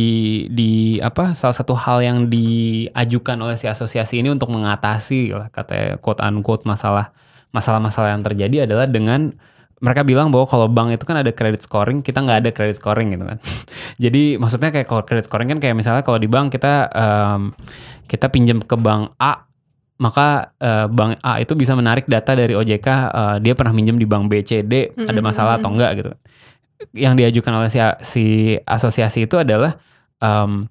di 0.53 1.01
apa? 1.01 1.33
Salah 1.33 1.57
satu 1.57 1.73
hal 1.73 2.05
yang 2.05 2.29
diajukan 2.29 3.41
oleh 3.41 3.57
si 3.57 3.65
asosiasi 3.65 4.21
ini 4.21 4.29
untuk 4.29 4.53
mengatasi 4.53 5.33
lah 5.33 5.49
kata 5.49 5.97
quote 5.97 6.21
unquote 6.21 6.69
masalah 6.69 7.09
masalah-masalah 7.49 8.13
yang 8.13 8.21
terjadi 8.21 8.69
adalah 8.69 8.85
dengan 8.85 9.33
mereka 9.81 10.05
bilang 10.05 10.29
bahwa 10.29 10.45
kalau 10.45 10.69
bank 10.69 10.93
itu 10.93 11.09
kan 11.09 11.17
ada 11.17 11.33
credit 11.33 11.65
scoring, 11.65 12.05
kita 12.05 12.21
nggak 12.21 12.45
ada 12.45 12.49
credit 12.53 12.77
scoring 12.77 13.17
gitu 13.17 13.25
kan. 13.25 13.41
Jadi 14.03 14.37
maksudnya 14.37 14.69
kayak 14.69 14.85
kalau 14.85 15.01
credit 15.01 15.25
scoring 15.25 15.49
kan 15.57 15.59
kayak 15.59 15.73
misalnya 15.73 16.05
kalau 16.05 16.21
di 16.21 16.29
bank 16.29 16.53
kita 16.53 16.85
em, 16.93 17.49
kita 18.05 18.29
pinjam 18.29 18.61
ke 18.61 18.77
bank 18.77 19.17
A 19.17 19.49
maka 20.01 20.57
eh, 20.57 20.89
bank 20.89 21.21
A 21.21 21.37
itu 21.37 21.53
bisa 21.53 21.77
menarik 21.77 22.09
data 22.09 22.33
dari 22.33 22.57
OJK 22.57 22.87
eh, 22.89 23.37
dia 23.45 23.53
pernah 23.53 23.71
minjem 23.71 24.01
di 24.01 24.09
bank 24.09 24.25
B, 24.25 24.41
C, 24.41 24.65
D 24.65 24.89
ada 24.97 25.21
masalah 25.21 25.61
atau 25.61 25.69
enggak 25.69 26.01
gitu 26.01 26.11
yang 26.97 27.13
diajukan 27.13 27.53
oleh 27.61 27.69
si, 27.69 27.77
si 28.01 28.25
asosiasi 28.65 29.29
itu 29.29 29.37
adalah 29.37 29.77
em 30.17 30.65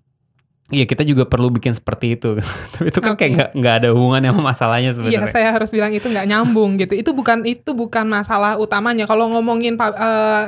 ya 0.70 0.86
kita 0.86 1.02
juga 1.02 1.26
perlu 1.26 1.50
bikin 1.50 1.74
seperti 1.74 2.14
itu 2.14 2.38
tapi 2.74 2.94
itu 2.94 2.98
kan 3.02 3.18
kayak 3.18 3.30
Oke. 3.30 3.36
nggak 3.38 3.50
nggak 3.58 3.74
ada 3.82 3.88
hubungannya 3.90 4.30
sama 4.30 4.42
masalahnya 4.54 4.90
Iya, 4.90 4.96
sebenarnya 4.98 5.30
saya 5.30 5.48
harus 5.50 5.70
bilang 5.74 5.92
itu 5.94 6.06
nggak 6.06 6.26
nyambung 6.30 6.78
gitu. 6.78 6.94
Itu 6.94 7.10
bukan 7.10 7.42
itu 7.42 7.74
bukan 7.74 8.06
masalah 8.06 8.54
utamanya. 8.54 9.06
Kalau 9.10 9.26
ngomongin 9.34 9.74
eh, 9.74 10.44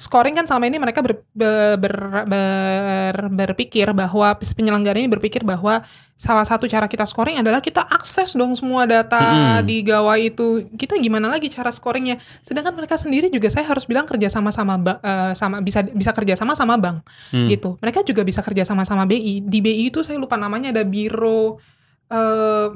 scoring 0.00 0.32
kan 0.32 0.48
selama 0.48 0.64
ini 0.64 0.80
mereka 0.80 1.04
ber, 1.04 1.20
ber- 1.36 1.76
ber- 1.76 2.24
ber- 2.24 3.28
berpikir 3.28 3.92
bahwa 3.92 4.32
penyelenggara 4.32 4.96
ini 4.96 5.12
berpikir 5.12 5.44
bahwa 5.44 5.84
salah 6.16 6.44
satu 6.44 6.64
cara 6.64 6.88
kita 6.88 7.04
scoring 7.04 7.36
adalah 7.36 7.60
kita 7.60 7.84
akses 7.84 8.32
dong 8.32 8.56
semua 8.56 8.88
data 8.88 9.20
Mm-mm. 9.20 9.68
di 9.68 9.84
gawai 9.84 10.32
itu. 10.32 10.64
Kita 10.72 10.96
gimana 10.96 11.28
lagi 11.28 11.52
cara 11.52 11.68
scoringnya? 11.68 12.16
Sedangkan 12.40 12.72
mereka 12.72 12.96
sendiri 12.96 13.28
juga 13.28 13.52
saya 13.52 13.68
harus 13.68 13.84
bilang 13.84 14.08
kerja 14.08 14.32
sama 14.32 14.48
sama 14.48 14.80
ba- 14.80 15.00
eh, 15.00 15.32
sama 15.36 15.60
bisa 15.60 15.84
bisa 15.84 16.16
kerja 16.16 16.32
sama 16.32 16.56
sama 16.56 16.80
bank 16.80 17.04
Hmm. 17.36 17.48
gitu. 17.48 17.76
Mereka 17.80 18.00
juga 18.00 18.24
bisa 18.24 18.40
kerja 18.40 18.64
sama 18.64 18.88
sama 18.88 19.04
BI. 19.04 19.44
Di 19.44 19.60
BI 19.60 19.92
itu 19.92 20.00
saya 20.00 20.16
lupa 20.16 20.40
namanya 20.40 20.72
ada 20.72 20.80
biro 20.82 21.60
eh 22.08 22.68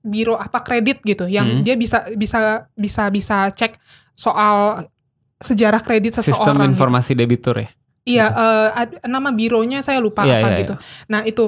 biro 0.00 0.32
apa 0.34 0.64
kredit 0.64 1.04
gitu 1.04 1.28
yang 1.28 1.44
Hmm. 1.44 1.60
dia 1.60 1.76
bisa 1.76 2.08
bisa 2.16 2.64
bisa 2.72 3.12
bisa 3.12 3.52
cek 3.52 3.76
soal 4.16 4.88
sejarah 5.40 5.80
kredit 5.80 6.14
sistem 6.14 6.36
seseorang. 6.36 6.68
gitu. 6.68 6.76
informasi 6.76 7.12
debitur 7.14 7.56
ya 7.58 7.70
Iya, 8.00 8.26
ad- 8.72 9.04
nama 9.04 9.28
bironya 9.30 9.80
saya 9.80 10.00
lupa 10.00 10.24
Iya, 10.24 10.40
apa 10.40 10.48
iya, 10.50 10.58
gitu. 10.58 10.74
Nah 11.06 11.20
itu 11.22 11.44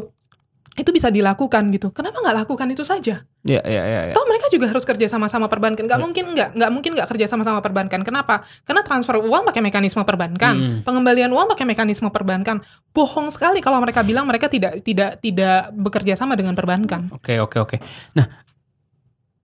itu 0.73 0.89
bisa 0.89 1.09
dilakukan 1.09 1.69
gitu. 1.69 1.93
Kenapa 1.93 2.21
nggak 2.21 2.45
lakukan 2.45 2.65
itu 2.67 2.81
saja? 2.81 3.25
Ya, 3.43 3.61
ya, 3.61 3.83
ya, 3.83 4.01
ya. 4.09 4.13
Toh 4.13 4.25
mereka 4.25 4.49
juga 4.49 4.69
harus 4.69 4.85
kerja 4.85 5.05
sama-sama 5.05 5.45
perbankan. 5.45 5.85
Nggak 5.85 6.01
mungkin 6.01 6.25
nggak 6.33 6.49
nggak 6.55 6.71
mungkin 6.71 6.91
nggak 6.93 7.09
kerja 7.09 7.27
sama-sama 7.27 7.61
perbankan. 7.61 8.01
Kenapa? 8.01 8.41
Karena 8.63 8.81
transfer 8.81 9.17
uang 9.19 9.45
pakai 9.45 9.61
mekanisme 9.61 10.01
perbankan, 10.03 10.55
Hmm. 10.55 10.79
pengembalian 10.81 11.29
uang 11.29 11.49
pakai 11.49 11.65
mekanisme 11.67 12.09
perbankan. 12.09 12.61
Bohong 12.91 13.29
sekali 13.29 13.61
kalau 13.61 13.81
mereka 13.81 14.01
bilang 14.01 14.25
mereka 14.25 14.49
tidak 14.49 14.81
tidak 14.81 15.17
tidak 15.19 15.73
bekerja 15.73 16.15
sama 16.15 16.33
dengan 16.35 16.53
perbankan. 16.53 17.09
Oke, 17.11 17.37
oke, 17.37 17.59
oke. 17.59 17.77
Nah, 18.15 18.29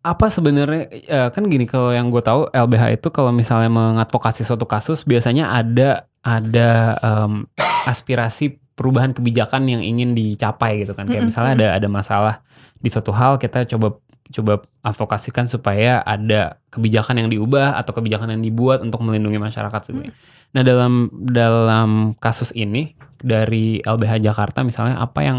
apa 0.03 0.31
sebenarnya 0.31 0.83
eh, 0.89 1.29
kan 1.35 1.43
gini 1.51 1.67
kalau 1.67 1.91
yang 1.91 2.09
gue 2.09 2.23
tahu 2.23 2.49
LBH 2.55 3.03
itu 3.03 3.09
kalau 3.11 3.35
misalnya 3.35 3.69
mengadvokasi 3.69 4.47
suatu 4.47 4.65
kasus 4.65 5.03
biasanya 5.03 5.51
ada 5.51 6.07
ada 6.23 6.95
em, 7.03 7.45
aspirasi 7.93 8.63
perubahan 8.79 9.11
kebijakan 9.11 9.67
yang 9.67 9.83
ingin 9.83 10.15
dicapai 10.15 10.87
gitu 10.87 10.95
kan. 10.95 11.11
Kayak 11.11 11.35
misalnya 11.35 11.53
ada 11.59 11.69
ada 11.83 11.89
masalah 11.91 12.35
di 12.79 12.87
suatu 12.87 13.11
hal 13.11 13.43
kita 13.43 13.67
coba 13.67 13.99
coba 14.29 14.63
advokasikan 14.85 15.51
supaya 15.51 16.05
ada 16.05 16.63
kebijakan 16.71 17.27
yang 17.27 17.29
diubah 17.33 17.75
atau 17.81 17.97
kebijakan 17.97 18.39
yang 18.39 18.43
dibuat 18.45 18.85
untuk 18.85 19.03
melindungi 19.03 19.41
masyarakat 19.41 19.81
sebenarnya. 19.83 20.15
Nah, 20.55 20.63
dalam 20.63 21.11
dalam 21.13 21.91
kasus 22.23 22.55
ini 22.55 22.95
dari 23.19 23.83
LBH 23.83 24.23
Jakarta 24.23 24.63
misalnya 24.63 25.01
apa 25.03 25.21
yang 25.27 25.39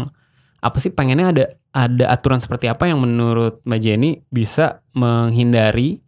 apa 0.60 0.76
sih 0.76 0.92
pengennya 0.92 1.26
ada 1.32 1.44
ada 1.72 2.04
aturan 2.12 2.36
seperti 2.36 2.68
apa 2.68 2.84
yang 2.84 3.00
menurut 3.00 3.64
Mbak 3.64 3.80
Jenny 3.80 4.20
bisa 4.28 4.84
menghindari 4.92 6.00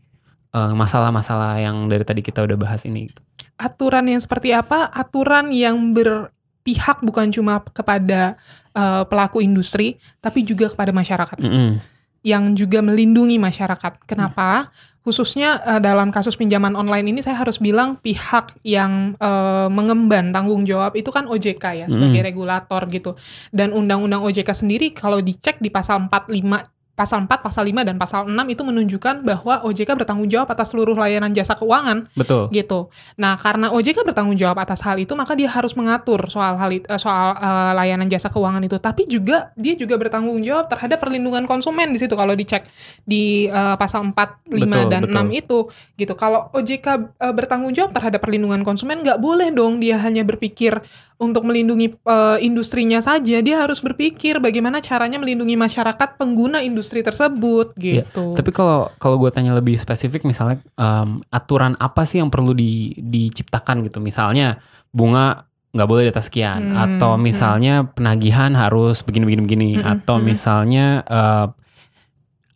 eh, 0.52 0.72
masalah-masalah 0.76 1.60
yang 1.64 1.88
dari 1.88 2.04
tadi 2.04 2.20
kita 2.20 2.44
udah 2.44 2.56
bahas 2.60 2.84
ini 2.84 3.08
gitu. 3.08 3.20
aturan 3.56 4.04
yang 4.08 4.20
seperti 4.20 4.52
apa? 4.52 4.92
Aturan 4.92 5.54
yang 5.54 5.94
berpihak 5.96 7.00
bukan 7.00 7.32
cuma 7.32 7.64
kepada 7.64 8.36
eh, 8.76 9.02
pelaku 9.08 9.40
industri, 9.40 9.96
tapi 10.20 10.44
juga 10.44 10.68
kepada 10.68 10.92
masyarakat, 10.92 11.36
Mm-mm. 11.40 11.91
Yang 12.22 12.54
juga 12.54 12.82
melindungi 12.82 13.38
masyarakat. 13.38 14.06
Kenapa? 14.06 14.70
Khususnya 15.02 15.58
eh, 15.66 15.80
dalam 15.82 16.14
kasus 16.14 16.38
pinjaman 16.38 16.78
online 16.78 17.10
ini, 17.10 17.20
saya 17.20 17.42
harus 17.42 17.58
bilang 17.58 17.98
pihak 17.98 18.54
yang 18.62 19.18
eh, 19.18 19.68
mengemban 19.68 20.30
tanggung 20.30 20.62
jawab 20.62 20.94
itu 20.94 21.10
kan 21.10 21.26
OJK 21.26 21.64
ya 21.74 21.86
sebagai 21.90 22.22
regulator 22.22 22.86
gitu. 22.86 23.18
Dan 23.50 23.74
undang-undang 23.74 24.22
OJK 24.22 24.50
sendiri 24.54 24.94
kalau 24.94 25.18
dicek 25.18 25.58
di 25.58 25.74
pasal 25.74 26.06
45 26.06 26.81
pasal 26.92 27.24
4, 27.24 27.40
pasal 27.40 27.64
5 27.64 27.88
dan 27.88 27.96
pasal 27.96 28.28
6 28.28 28.36
itu 28.52 28.62
menunjukkan 28.68 29.24
bahwa 29.24 29.64
OJK 29.64 29.96
bertanggung 29.96 30.28
jawab 30.28 30.52
atas 30.52 30.76
seluruh 30.76 30.92
layanan 30.92 31.32
jasa 31.32 31.56
keuangan 31.56 32.04
Betul. 32.12 32.52
gitu. 32.52 32.92
Nah, 33.16 33.40
karena 33.40 33.72
OJK 33.72 34.04
bertanggung 34.04 34.36
jawab 34.36 34.60
atas 34.60 34.84
hal 34.84 35.00
itu, 35.00 35.16
maka 35.16 35.32
dia 35.32 35.48
harus 35.48 35.72
mengatur 35.72 36.20
soal 36.28 36.60
hal 36.60 36.68
it- 36.68 36.84
eh, 36.84 37.00
soal 37.00 37.32
eh, 37.32 37.72
layanan 37.72 38.12
jasa 38.12 38.28
keuangan 38.28 38.60
itu. 38.60 38.76
Tapi 38.76 39.08
juga 39.08 39.56
dia 39.56 39.72
juga 39.72 39.96
bertanggung 39.96 40.44
jawab 40.44 40.68
terhadap 40.68 41.00
perlindungan 41.00 41.48
konsumen 41.48 41.88
di 41.90 41.98
situ 41.98 42.12
kalau 42.12 42.36
dicek 42.36 42.68
di 43.08 43.48
eh, 43.48 43.76
pasal 43.80 44.04
4, 44.12 44.12
5 44.12 44.52
Betul, 44.52 44.84
dan 44.92 45.02
betul. 45.08 45.24
6 45.32 45.40
itu 45.40 45.58
gitu. 45.96 46.12
Kalau 46.12 46.52
OJK 46.52 46.86
eh, 47.18 47.32
bertanggung 47.32 47.72
jawab 47.72 47.96
terhadap 47.96 48.20
perlindungan 48.20 48.60
konsumen 48.60 49.00
nggak 49.00 49.16
boleh 49.16 49.48
dong 49.48 49.80
dia 49.80 49.96
hanya 49.96 50.28
berpikir 50.28 50.76
untuk 51.22 51.46
melindungi 51.46 51.94
eh, 51.94 52.38
industrinya 52.42 52.98
saja. 52.98 53.38
Dia 53.38 53.62
harus 53.62 53.78
berpikir 53.78 54.42
bagaimana 54.42 54.82
caranya 54.82 55.22
melindungi 55.22 55.54
masyarakat 55.54 56.18
pengguna 56.18 56.58
industri 56.66 57.06
tersebut 57.06 57.78
Iya, 57.78 58.02
gitu. 58.02 58.34
Tapi 58.34 58.50
kalau 58.50 58.90
kalau 58.98 59.22
gue 59.22 59.30
tanya 59.30 59.54
lebih 59.54 59.78
spesifik 59.78 60.26
misalnya 60.26 60.58
em, 60.74 61.22
aturan 61.30 61.78
apa 61.78 62.02
sih 62.02 62.18
yang 62.18 62.28
perlu 62.28 62.50
di, 62.50 62.98
diciptakan 62.98 63.86
gitu? 63.86 64.02
Misalnya 64.02 64.58
bunga 64.90 65.46
nggak 65.72 65.88
boleh 65.88 66.02
di 66.04 66.12
atas 66.12 66.28
sekian 66.28 66.60
Hmm, 66.74 66.76
atau 66.76 67.16
misalnya 67.16 67.88
penagihan 67.88 68.52
harus 68.52 69.00
begini-begini 69.00 69.42
begini 69.46 69.70
Hmm, 69.80 69.88
atau 69.96 70.20
hmm. 70.20 70.24
misalnya 70.26 70.86
eh, 71.06 71.46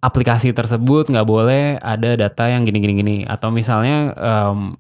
aplikasi 0.05 0.53
tersebut 0.53 1.09
nggak 1.09 1.25
boleh 1.27 1.81
ada 1.81 2.15
data 2.15 2.45
yang 2.53 2.69
gini-gini 2.69 2.95
gini 3.01 3.19
atau 3.25 3.49
misalnya 3.49 4.13
em, 4.13 4.77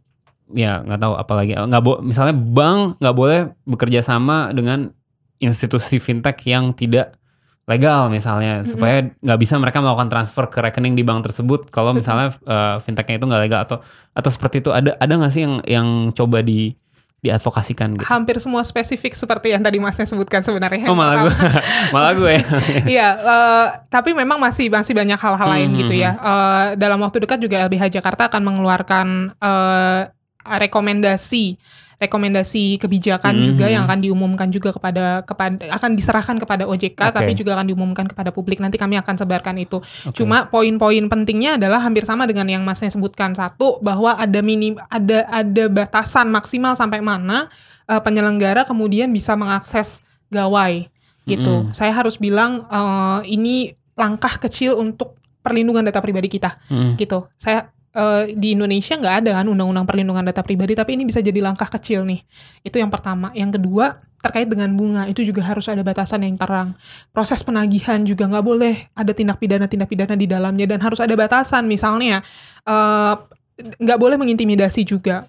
ya 0.54 0.78
nggak 0.82 1.00
tahu 1.00 1.14
apalagi 1.18 1.59
nggak 1.59 1.82
bo 1.82 1.98
misalnya 1.98 2.35
bank 2.35 3.02
nggak 3.02 3.16
boleh 3.16 3.40
bekerja 3.66 3.98
sama 3.98 4.54
dengan 4.54 4.94
institusi 5.37 5.98
fintech 5.98 6.38
yang 6.46 6.70
tidak 6.70 7.18
legal 7.66 8.06
misalnya 8.06 8.62
supaya 8.62 9.11
nggak 9.11 9.38
bisa 9.42 9.59
mereka 9.59 9.82
melakukan 9.82 10.06
transfer 10.06 10.46
ke 10.46 10.62
rekening 10.62 10.94
di 10.94 11.02
bank 11.02 11.26
tersebut 11.26 11.66
kalau 11.66 11.90
misalnya 11.90 12.30
eh, 12.46 12.78
fintechnya 12.78 13.18
itu 13.18 13.26
nggak 13.26 13.42
legal 13.42 13.61
atau 13.66 13.76
atau 14.14 14.30
seperti 14.30 14.62
itu. 14.62 14.70
Ada 14.70 14.94
ada 14.94 15.12
nggak 15.18 15.32
sih 15.35 15.42
yang 15.42 15.54
yang 15.66 15.88
coba 16.14 16.46
di 16.46 16.78
diadvokasikan 17.26 17.98
gitu? 17.98 18.06
Hampir 18.06 18.38
semua 18.38 18.62
spesifik 18.62 19.18
seperti 19.18 19.50
yang 19.50 19.66
tadi 19.66 19.82
masnya 19.82 20.06
sebutkan 20.06 20.46
sebenarnya. 20.46 20.87
oh 20.87 20.94
malah 20.94 21.26
gue 21.26 21.32
malah 21.94 22.12
gue 22.14 22.30
ya? 22.38 22.42
Iya, 22.87 23.09
eh, 23.18 23.66
tapi 23.90 24.14
memang 24.14 24.38
masih 24.38 24.70
masih 24.70 24.94
banyak 24.94 25.18
hal-hal 25.18 25.48
lain 25.50 25.68
Hmm, 25.74 25.78
gitu 25.82 25.94
ya. 25.98 26.14
Eh, 26.14 26.66
dalam 26.78 27.02
waktu 27.02 27.18
dekat 27.18 27.42
juga 27.42 27.66
LBH 27.66 27.98
Jakarta 27.98 28.30
akan 28.30 28.42
mengeluarkan 28.46 29.06
eh, 29.42 30.00
rekomendasi 30.46 31.59
rekomendasi 31.96 32.76
kebijakan 32.76 33.40
Hmm, 33.40 33.44
juga 33.52 33.64
hmm. 33.66 33.72
yang 33.72 33.82
akan 33.88 33.98
diumumkan 34.04 34.48
juga 34.52 34.68
kepada 34.68 35.24
kepada 35.24 35.64
akan 35.80 35.90
diserahkan 35.96 36.37
kepada 36.37 36.68
OJK 36.68 36.92
Oke. 37.09 37.16
tapi 37.16 37.32
juga 37.32 37.56
akan 37.56 37.72
diumumkan 37.72 38.04
kepada 38.04 38.28
publik 38.37 38.61
nanti 38.61 38.76
kami 38.76 39.00
akan 39.00 39.16
sebarkan 39.16 39.56
itu. 39.56 39.80
Cuma 40.12 40.44
poin-poin 40.52 41.00
pentingnya 41.09 41.56
adalah 41.56 41.80
hampir 41.80 42.04
sama 42.04 42.28
dengan 42.28 42.44
yang 42.52 42.61
Masnya 42.68 42.92
sebutkan 42.92 43.32
satu 43.32 43.80
bahwa 43.80 44.12
ada 44.12 44.44
minim 44.44 44.76
ada 44.92 45.24
ada 45.32 45.64
batasan 45.72 46.28
maksimal 46.28 46.76
sampai 46.76 47.00
mana 47.00 47.48
eh, 47.88 48.00
penyelenggara 48.04 48.68
kemudian 48.68 49.09
bisa 49.09 49.32
mengakses 49.32 50.04
gawai 50.28 50.85
gitu. 51.24 51.64
Mm-mm. 51.64 51.72
Saya 51.72 51.96
harus 51.96 52.20
bilang 52.20 52.61
eh, 52.68 53.20
ini 53.32 53.72
langkah 53.96 54.37
kecil 54.37 54.76
untuk 54.76 55.16
perlindungan 55.40 55.80
data 55.80 56.04
pribadi 56.04 56.28
kita 56.28 56.61
Mm. 56.68 57.00
gitu. 57.00 57.24
Saya 57.40 57.72
eh, 57.96 58.37
di 58.37 58.52
Indonesia 58.52 58.94
nggak 59.00 59.14
ada 59.24 59.30
kan 59.40 59.46
undang-undang 59.48 59.88
perlindungan 59.88 60.22
data 60.28 60.44
pribadi, 60.44 60.76
tapi 60.76 61.00
ini 61.00 61.09
bisa 61.09 61.24
jadi 61.24 61.40
langkah 61.40 61.66
kecil 61.66 62.04
nih. 62.04 62.20
Itu 62.61 62.76
yang 62.76 62.92
pertama. 62.92 63.32
Yang 63.32 63.56
kedua 63.56 63.96
terkait 64.20 64.48
dengan 64.50 64.68
bunga 64.74 65.06
itu 65.06 65.22
juga 65.22 65.40
harus 65.44 65.64
ada 65.70 65.80
batasan 65.80 66.24
yang 66.26 66.37
terang. 66.37 66.76
Proses 67.14 67.40
penagihan 67.40 68.02
juga 68.04 68.28
nggak 68.28 68.44
boleh 68.44 68.74
ada 68.92 69.12
tindak 69.16 69.40
pidana 69.40 69.64
tindak 69.70 69.88
pidana 69.88 70.12
di 70.18 70.26
dalamnya 70.28 70.66
dan 70.68 70.85
harus 70.85 71.00
ada 71.00 71.16
batasan. 71.16 71.64
Misalnya 71.64 72.20
eh, 72.68 73.14
nggak 73.56 73.98
boleh 73.98 74.20
mengintimidasi 74.20 74.85
juga 74.85 75.24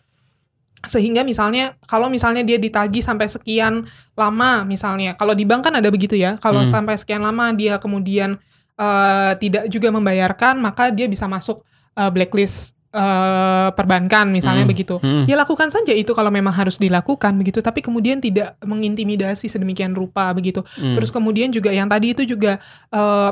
sehingga 0.86 1.26
misalnya 1.26 1.74
kalau 1.90 2.06
misalnya 2.08 2.46
dia 2.46 2.62
ditagih 2.62 3.02
sampai 3.02 3.26
sekian 3.26 3.90
lama 4.14 4.62
misalnya 4.62 5.18
kalau 5.18 5.34
di 5.34 5.42
bank 5.44 5.66
kan 5.68 5.74
ada 5.74 5.90
begitu 5.90 6.14
ya 6.14 6.38
kalau 6.38 6.62
Hmm. 6.62 6.70
sampai 6.70 6.96
sekian 6.96 7.26
lama 7.26 7.50
dia 7.52 7.82
kemudian 7.82 8.38
eh, 8.78 9.32
tidak 9.42 9.68
juga 9.74 9.90
membayarkan 9.90 10.62
maka 10.62 10.94
dia 10.94 11.10
bisa 11.10 11.26
masuk 11.26 11.66
eh, 11.98 12.10
blacklist 12.10 12.78
eh, 12.90 13.70
perbankan 13.72 14.30
misalnya 14.30 14.64
Hmm. 14.64 14.72
begitu 14.72 14.96
Hmm. 14.98 15.26
ya 15.26 15.36
lakukan 15.36 15.68
saja 15.68 15.92
itu 15.92 16.14
kalau 16.14 16.30
memang 16.30 16.50
harus 16.52 16.78
dilakukan 16.78 17.36
begitu 17.36 17.60
tapi 17.60 17.82
kemudian 17.82 18.18
tidak 18.18 18.56
mengintimidasi 18.62 19.46
sedemikian 19.46 19.92
rupa 19.92 20.32
begitu 20.32 20.62
Hmm. 20.78 20.94
terus 20.94 21.10
kemudian 21.10 21.50
juga 21.50 21.70
yang 21.70 21.86
tadi 21.86 22.14
itu 22.14 22.24
juga 22.24 22.58
eh, 22.90 23.32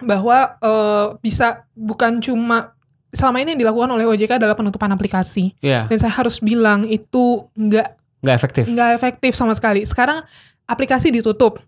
bahwa 0.00 0.38
eh, 0.58 1.06
bisa 1.20 1.62
bukan 1.70 2.18
cuma 2.18 2.74
selama 3.08 3.38
ini 3.38 3.52
yang 3.52 3.60
dilakukan 3.60 3.92
oleh 3.92 4.08
OJK 4.08 4.40
adalah 4.40 4.56
penutupan 4.56 4.88
aplikasi 4.88 5.52
Iya, 5.60 5.86
dan 5.86 5.98
saya 6.00 6.10
harus 6.12 6.40
bilang 6.40 6.82
itu 6.84 7.44
nggak 7.52 7.88
nggak 8.18 8.34
efektif. 8.34 8.64
nggak 8.66 8.90
efektif 8.94 9.32
sama 9.34 9.52
sekali. 9.52 9.82
Sekarang 9.82 10.22
aplikasi 10.64 11.10
ditutup. 11.10 11.60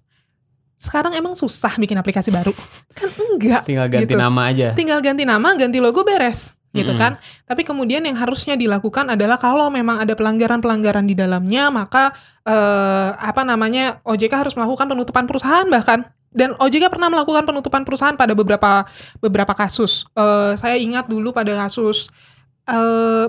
Sekarang 0.77 1.13
emang 1.13 1.33
susah 1.33 1.75
bikin 1.77 1.97
aplikasi 1.97 2.29
baru. 2.29 2.53
Kan 2.93 3.09
enggak. 3.15 3.63
Tinggal 3.65 3.87
ganti 3.89 4.13
gitu. 4.13 4.21
nama 4.21 4.41
aja. 4.51 4.73
Tinggal 4.73 5.01
ganti 5.01 5.25
nama, 5.25 5.49
ganti 5.55 5.79
logo 5.79 6.03
beres 6.03 6.55
gitu 6.75 6.91
Mm-mm. 6.91 6.99
kan. 6.99 7.13
Tapi 7.47 7.63
kemudian 7.63 8.03
yang 8.03 8.19
harusnya 8.19 8.59
dilakukan 8.59 9.07
adalah 9.07 9.39
kalau 9.39 9.71
memang 9.71 10.03
ada 10.03 10.13
pelanggaran-pelanggaran 10.13 11.07
di 11.07 11.15
dalamnya, 11.15 11.71
maka 11.71 12.11
eh, 12.43 13.09
apa 13.15 13.47
namanya 13.47 14.03
OJK 14.03 14.35
harus 14.35 14.55
melakukan 14.59 14.91
penutupan 14.91 15.25
perusahaan 15.25 15.65
bahkan. 15.71 16.03
Dan 16.35 16.51
OJK 16.59 16.91
pernah 16.91 17.07
melakukan 17.07 17.47
penutupan 17.47 17.87
perusahaan 17.87 18.19
pada 18.19 18.35
beberapa 18.35 18.83
beberapa 19.23 19.55
kasus. 19.55 20.03
Eh, 20.19 20.59
saya 20.59 20.75
ingat 20.75 21.07
dulu 21.07 21.31
pada 21.31 21.55
kasus 21.55 22.11
eh, 22.67 23.27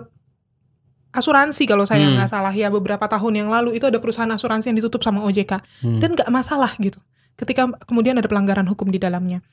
asuransi 1.13 1.63
kalau 1.63 1.87
saya 1.87 2.09
Hmm. 2.09 2.19
nggak 2.19 2.27
salah 2.27 2.51
ya 2.51 2.67
beberapa 2.67 3.07
tahun 3.07 3.45
yang 3.45 3.49
lalu 3.53 3.77
itu 3.79 3.87
ada 3.87 4.01
perusahaan 4.01 4.27
asuransi 4.27 4.73
yang 4.73 4.77
ditutup 4.83 4.99
sama 4.99 5.23
OJK 5.23 5.61
Hmm. 5.79 5.99
dan 6.01 6.11
nggak 6.11 6.27
masalah 6.27 6.73
gitu. 6.75 6.99
Ketika 7.35 7.67
kemudian 7.87 8.15
ada 8.15 8.27
pelanggaran 8.27 8.67
hukum 8.67 8.87
di 8.87 8.99
dalamnya. 8.99 9.43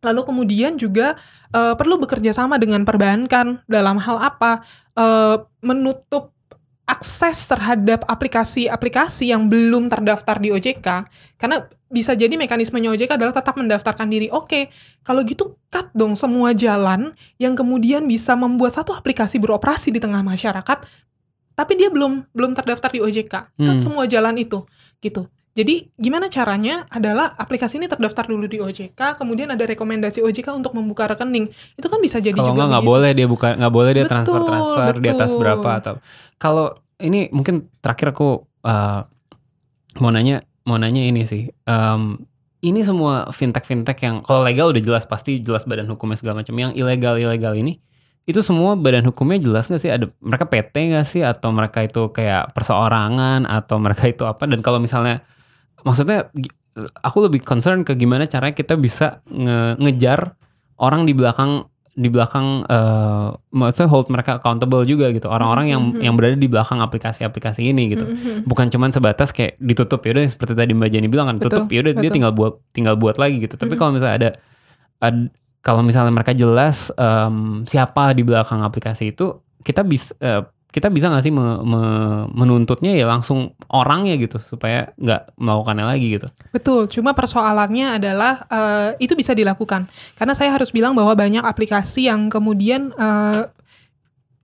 Lalu 0.00 0.20
kemudian 0.24 0.80
juga 0.80 1.18
eh, 1.52 1.74
perlu 1.76 2.00
bekerja 2.00 2.32
sama 2.32 2.56
dengan 2.56 2.86
perbankan 2.88 3.60
dalam 3.68 4.00
hal 4.00 4.16
apa? 4.16 4.64
Eh, 4.96 5.36
menutup 5.60 6.32
akses 6.90 7.46
terhadap 7.46 8.02
aplikasi-aplikasi 8.10 9.30
yang 9.30 9.46
belum 9.46 9.86
terdaftar 9.86 10.42
di 10.42 10.50
OJK 10.50 11.06
karena 11.38 11.62
bisa 11.86 12.18
jadi 12.18 12.34
mekanismenya 12.34 12.90
OJK 12.90 13.14
adalah 13.14 13.30
tetap 13.30 13.54
mendaftarkan 13.54 14.10
diri. 14.10 14.26
Oke, 14.34 14.74
kalau 15.06 15.22
gitu 15.22 15.54
cut 15.70 15.86
dong 15.94 16.18
semua 16.18 16.50
jalan 16.50 17.14
yang 17.38 17.54
kemudian 17.54 18.02
bisa 18.10 18.34
membuat 18.34 18.74
satu 18.74 18.90
aplikasi 18.90 19.38
beroperasi 19.38 19.94
di 19.94 20.02
tengah 20.02 20.26
masyarakat 20.26 20.82
tapi 21.54 21.72
dia 21.78 21.92
belum 21.94 22.26
belum 22.34 22.58
terdaftar 22.58 22.90
di 22.90 23.00
OJK. 23.06 23.34
Cut 23.54 23.78
Hmm. 23.78 23.78
semua 23.78 24.04
jalan 24.10 24.34
itu 24.34 24.66
gitu. 24.98 25.30
Jadi 25.50 25.90
gimana 25.98 26.30
caranya 26.30 26.86
adalah 26.86 27.34
aplikasi 27.34 27.82
ini 27.82 27.90
terdaftar 27.90 28.30
dulu 28.30 28.46
di 28.46 28.62
OJK, 28.62 29.18
kemudian 29.18 29.50
ada 29.50 29.66
rekomendasi 29.66 30.22
OJK 30.22 30.54
untuk 30.54 30.78
membuka 30.78 31.10
rekening. 31.10 31.50
Itu 31.74 31.90
kan 31.90 31.98
bisa 31.98 32.22
jadi 32.22 32.38
Kalau 32.38 32.54
juga 32.54 32.70
nggak 32.70 32.86
boleh 32.86 33.10
dia 33.18 33.26
buka 33.26 33.58
nggak 33.58 33.74
boleh 33.74 33.90
dia 33.90 34.06
Betul, 34.06 34.14
transfer 34.14 34.40
transfer 34.46 34.94
di 35.02 35.08
atas 35.10 35.30
berapa 35.34 35.70
atau 35.82 35.94
kalau 36.38 36.70
ini 37.02 37.26
mungkin 37.34 37.66
terakhir 37.82 38.14
aku 38.14 38.46
uh, 38.62 39.02
mau 39.98 40.10
nanya 40.14 40.46
mau 40.70 40.78
nanya 40.78 41.02
ini 41.02 41.26
sih. 41.26 41.50
Em, 41.66 42.02
ini 42.62 42.80
semua 42.86 43.26
fintech 43.34 43.66
fintech 43.66 43.98
yang 44.06 44.22
kalau 44.22 44.46
legal 44.46 44.70
udah 44.70 44.82
jelas 44.84 45.02
pasti 45.08 45.42
jelas 45.42 45.66
badan 45.66 45.90
hukumnya 45.90 46.14
segala 46.14 46.46
macam. 46.46 46.54
Yang 46.54 46.78
ilegal 46.78 47.18
ilegal 47.18 47.58
ini 47.58 47.82
itu 48.28 48.38
semua 48.44 48.78
badan 48.78 49.08
hukumnya 49.10 49.42
jelas 49.42 49.66
nggak 49.66 49.82
sih? 49.82 49.90
Ada 49.90 50.06
mereka 50.22 50.46
PT 50.46 50.74
nggak 50.94 51.06
sih? 51.08 51.22
Atau 51.26 51.50
mereka 51.50 51.82
itu 51.82 52.14
kayak 52.14 52.54
perseorangan? 52.54 53.48
Atau 53.50 53.82
mereka 53.82 54.06
itu 54.06 54.22
apa? 54.22 54.46
Dan 54.46 54.62
kalau 54.62 54.78
misalnya 54.78 55.24
maksudnya 55.82 56.28
aku 57.00 57.18
lebih 57.26 57.42
concern 57.42 57.82
ke 57.82 57.92
gimana 57.94 58.24
caranya 58.24 58.52
kita 58.52 58.74
bisa 58.74 59.20
nge- 59.26 59.76
ngejar 59.78 60.34
orang 60.76 61.04
di 61.04 61.12
belakang 61.12 61.66
di 61.90 62.06
belakang 62.06 62.64
eh 62.64 63.28
maksudnya 63.50 63.90
hold 63.90 64.08
mereka 64.08 64.38
accountable 64.38 64.86
juga 64.86 65.10
gitu 65.10 65.26
orang-orang 65.26 65.66
yang 65.68 65.82
Mhm. 65.90 66.00
yang 66.00 66.14
berada 66.14 66.38
di 66.38 66.46
belakang 66.46 66.78
aplikasi-aplikasi 66.78 67.66
ini 67.66 67.92
gitu 67.92 68.06
Mhm. 68.06 68.46
bukan 68.46 68.70
cuman 68.70 68.88
sebatas 68.88 69.34
kayak 69.34 69.58
ditutup 69.58 70.00
ya 70.00 70.14
udah 70.14 70.24
seperti 70.24 70.54
tadi 70.54 70.70
Mbak 70.72 70.88
Jenny 70.88 71.08
bilang 71.08 71.26
kan 71.26 71.36
Betul, 71.36 71.50
tutup 71.50 71.66
ya 71.68 71.82
udah 71.82 71.94
dia 71.94 72.10
tinggal 72.10 72.32
buat 72.32 72.62
tinggal 72.70 72.94
buat 72.94 73.18
lagi 73.18 73.42
gitu 73.42 73.58
tapi 73.58 73.74
Mhm. 73.74 73.78
kalau 73.78 73.92
misalnya 73.92 74.16
ada, 74.16 74.30
ad- 75.02 75.30
kalau 75.60 75.82
misalnya 75.82 76.14
mereka 76.14 76.32
jelas 76.32 76.88
em, 76.94 77.66
siapa 77.66 78.14
di 78.14 78.22
belakang 78.22 78.62
aplikasi 78.62 79.10
itu 79.10 79.36
kita 79.60 79.82
bisa 79.82 80.14
eh, 80.16 80.40
kita 80.70 80.86
bisa 80.86 81.10
nggak 81.10 81.20
sih 81.20 81.30
me- 81.30 81.60
me- 81.60 82.26
menuntutnya 82.30 82.94
ya 82.94 83.04
langsung 83.04 83.50
orangnya 83.66 84.14
gitu 84.14 84.38
supaya 84.38 84.94
nggak 84.94 85.34
melakukannya 85.34 85.82
lagi 85.82 86.06
gitu 86.14 86.30
Betul, 86.50 86.86
cuma 86.86 87.10
persoalannya 87.10 87.98
adalah 87.98 88.46
eh, 88.46 88.90
itu 88.98 89.12
bisa 89.12 89.34
dilakukan. 89.34 89.90
Karena 90.14 90.30
saya 90.32 90.50
harus 90.50 90.70
bilang 90.70 90.94
bahwa 90.94 91.10
banyak 91.12 91.42
aplikasi 91.42 92.06
yang 92.06 92.26
kemudian 92.26 92.90
eh, 92.92 93.50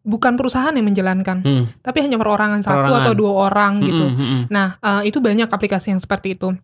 bukan 0.03 0.35
perusahaan 0.35 0.71
yang 0.71 0.87
menjalankan, 0.87 1.43
Hmm. 1.43 1.65
tapi 1.81 1.99
hanya 1.99 2.15
perorangan 2.15 2.59
satu 2.61 2.87
Perorangan. 2.87 3.03
atau 3.03 3.13
dua 3.13 3.33
orang 3.47 3.73
gitu. 3.81 4.05
Mm-mm, 4.05 4.19
mm-mm. 4.19 4.43
Nah, 4.49 4.79
eh, 4.79 5.03
itu 5.07 5.19
banyak 5.19 5.47
aplikasi 5.47 5.91
yang 5.91 5.99
seperti 5.99 6.35
itu. 6.35 6.55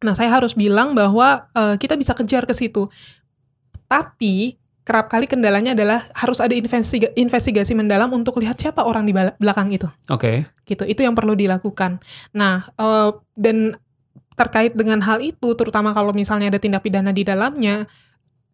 Nah, 0.00 0.12
saya 0.12 0.32
harus 0.32 0.52
bilang 0.52 0.92
bahwa 0.92 1.48
eh, 1.52 1.76
kita 1.76 1.96
bisa 1.96 2.12
kejar 2.12 2.44
ke 2.44 2.52
situ. 2.52 2.88
Tapi 3.84 4.59
kerap 4.80 5.12
kali 5.12 5.28
kendalanya 5.28 5.76
adalah 5.76 6.02
harus 6.16 6.40
ada 6.40 6.56
investiga- 6.56 7.12
investigasi 7.14 7.76
mendalam 7.76 8.10
untuk 8.10 8.40
lihat 8.40 8.58
siapa 8.58 8.82
orang 8.82 9.04
di 9.06 9.12
belakang 9.12 9.70
itu. 9.70 9.86
Oke. 10.08 10.48
Gitu. 10.64 10.82
Itu 10.88 11.04
yang 11.04 11.14
perlu 11.14 11.36
dilakukan. 11.36 12.00
Nah, 12.32 12.66
eh, 12.74 13.10
dan 13.36 13.76
terkait 14.34 14.72
dengan 14.72 15.04
hal 15.04 15.20
itu, 15.20 15.52
terutama 15.52 15.92
kalau 15.92 16.16
misalnya 16.16 16.48
ada 16.48 16.56
tindak 16.56 16.80
pidana 16.80 17.12
di 17.12 17.22
dalamnya 17.22 17.84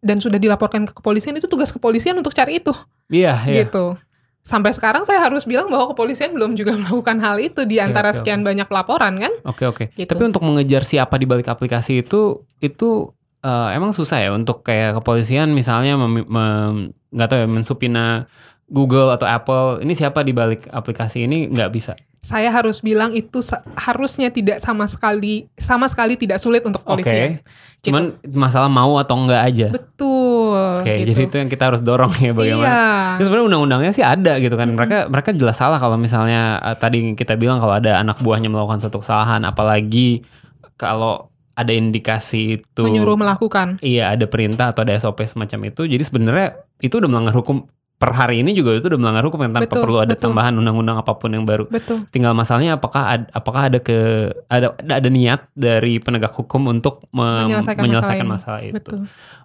dan 0.03 0.19
sudah 0.19 0.35
dilaporkan 0.37 0.83
ke 0.83 0.93
kepolisian, 0.93 1.39
itu 1.39 1.47
tugas 1.47 1.71
kepolisian 1.71 2.13
untuk 2.19 2.35
cari 2.35 2.59
itu 2.59 2.75
Iya, 3.07 3.47
iya. 3.47 3.63
gitu. 3.65 3.95
Sampai 4.43 4.71
sekarang 4.71 5.03
saya 5.03 5.27
harus 5.27 5.43
bilang 5.43 5.67
bahwa 5.67 5.91
kepolisian 5.91 6.31
belum 6.35 6.55
juga 6.55 6.75
melakukan 6.79 7.17
hal 7.23 7.39
itu 7.39 7.63
di 7.63 7.79
antara 7.79 8.11
oke, 8.11 8.19
sekian 8.19 8.43
banyak 8.43 8.67
laporan 8.67 9.15
kan. 9.15 9.33
Oke, 9.47 9.63
oke. 9.67 9.83
Gitu. 9.95 10.07
Tapi 10.11 10.23
untuk 10.27 10.43
mengejar 10.43 10.83
siapa 10.83 11.15
di 11.15 11.23
balik 11.27 11.47
aplikasi 11.47 12.03
itu 12.03 12.43
itu 12.59 13.11
eh, 13.43 13.69
emang 13.75 13.91
susah 13.93 14.17
ya 14.23 14.29
untuk 14.33 14.65
kayak 14.65 15.01
kepolisian 15.01 15.51
misalnya 15.53 15.97
nggak 15.97 17.27
tahu 17.27 17.39
ya 17.43 17.47
mensupina 17.49 18.25
Google 18.67 19.15
atau 19.15 19.23
Apple 19.23 19.79
ini 19.87 19.95
siapa 19.95 20.27
di 20.27 20.35
balik 20.35 20.67
aplikasi 20.67 21.23
ini 21.23 21.47
nggak 21.47 21.71
bisa. 21.71 21.95
Saya 22.19 22.51
harus 22.51 22.83
bilang 22.83 23.15
itu 23.15 23.39
harusnya 23.79 24.27
tidak 24.27 24.59
sama 24.59 24.83
sekali 24.91 25.47
sama 25.55 25.87
sekali 25.87 26.19
tidak 26.19 26.43
sulit 26.43 26.59
untuk 26.67 26.83
Oke. 26.83 26.99
kepolisian. 26.99 27.39
Cuman 27.79 28.19
masalah 28.35 28.67
mau 28.67 28.99
atau 28.99 29.15
enggak 29.15 29.41
aja. 29.47 29.67
Betul. 29.71 30.83
Oke, 30.83 31.07
gitu. 31.07 31.15
jadi 31.15 31.21
itu 31.31 31.35
yang 31.39 31.47
kita 31.47 31.71
harus 31.71 31.79
dorong 31.79 32.11
ya 32.19 32.35
bagaimana. 32.35 32.67
Iya. 32.67 32.83
Ya 33.15 33.23
sebenarnya 33.23 33.45
undang-undangnya 33.47 33.91
sih 33.95 34.03
ada 34.03 34.33
gitu 34.43 34.59
kan. 34.59 34.67
Mereka 34.75 35.07
mereka 35.07 35.29
jelas 35.31 35.55
salah 35.55 35.79
kalau 35.79 35.95
misalnya 35.95 36.59
eh, 36.59 36.75
tadi 36.75 37.15
kita 37.15 37.39
bilang 37.39 37.63
kalau 37.63 37.79
ada 37.79 38.03
anak 38.03 38.19
buahnya 38.19 38.51
melakukan 38.51 38.83
suatu 38.83 38.99
kesalahan 38.99 39.47
apalagi 39.47 40.27
kalau 40.75 41.31
ada 41.57 41.73
indikasi 41.73 42.61
itu 42.61 42.83
Menyuruh 42.85 43.17
melakukan. 43.17 43.81
Iya 43.81 44.13
ada 44.13 44.29
perintah 44.29 44.69
atau 44.69 44.85
ada 44.85 44.93
SOP 44.93 45.25
semacam 45.25 45.73
itu. 45.73 45.89
Jadi 45.89 46.03
sebenarnya 46.05 46.47
itu 46.77 46.93
udah 46.93 47.09
melanggar 47.09 47.33
hukum 47.33 47.65
per 47.97 48.13
hari 48.13 48.45
ini 48.45 48.53
juga 48.53 48.77
itu 48.77 48.93
udah 48.93 49.01
melanggar 49.01 49.25
hukum 49.25 49.41
yang 49.41 49.57
tanpa 49.57 49.73
Betul, 49.73 49.81
perlu 49.89 49.97
ada 49.97 50.13
betul. 50.13 50.29
tambahan 50.29 50.53
undang-undang 50.53 51.01
apa 51.01 51.17
pun 51.17 51.33
yang 51.33 51.49
baru. 51.49 51.65
Betul. 51.65 52.05
Tinggal 52.13 52.37
masalahnya 52.37 52.77
apakah 52.77 53.09
ad- 53.09 53.29
apakah 53.33 53.73
ada 53.73 53.81
ke 53.81 53.97
ada 54.45 54.77
ada 54.77 55.09
niat 55.09 55.49
dari 55.57 55.97
penegak 55.97 56.29
hukum 56.29 56.69
untuk 56.69 57.01
mem- 57.09 57.49
Menyelesaikan 57.49 57.81
menyelesaikan 57.81 58.27
masalah 58.29 58.61
masalah, 58.61 58.61
ini. 58.61 58.69
itu. 58.69 58.77
Betul. 58.77 58.99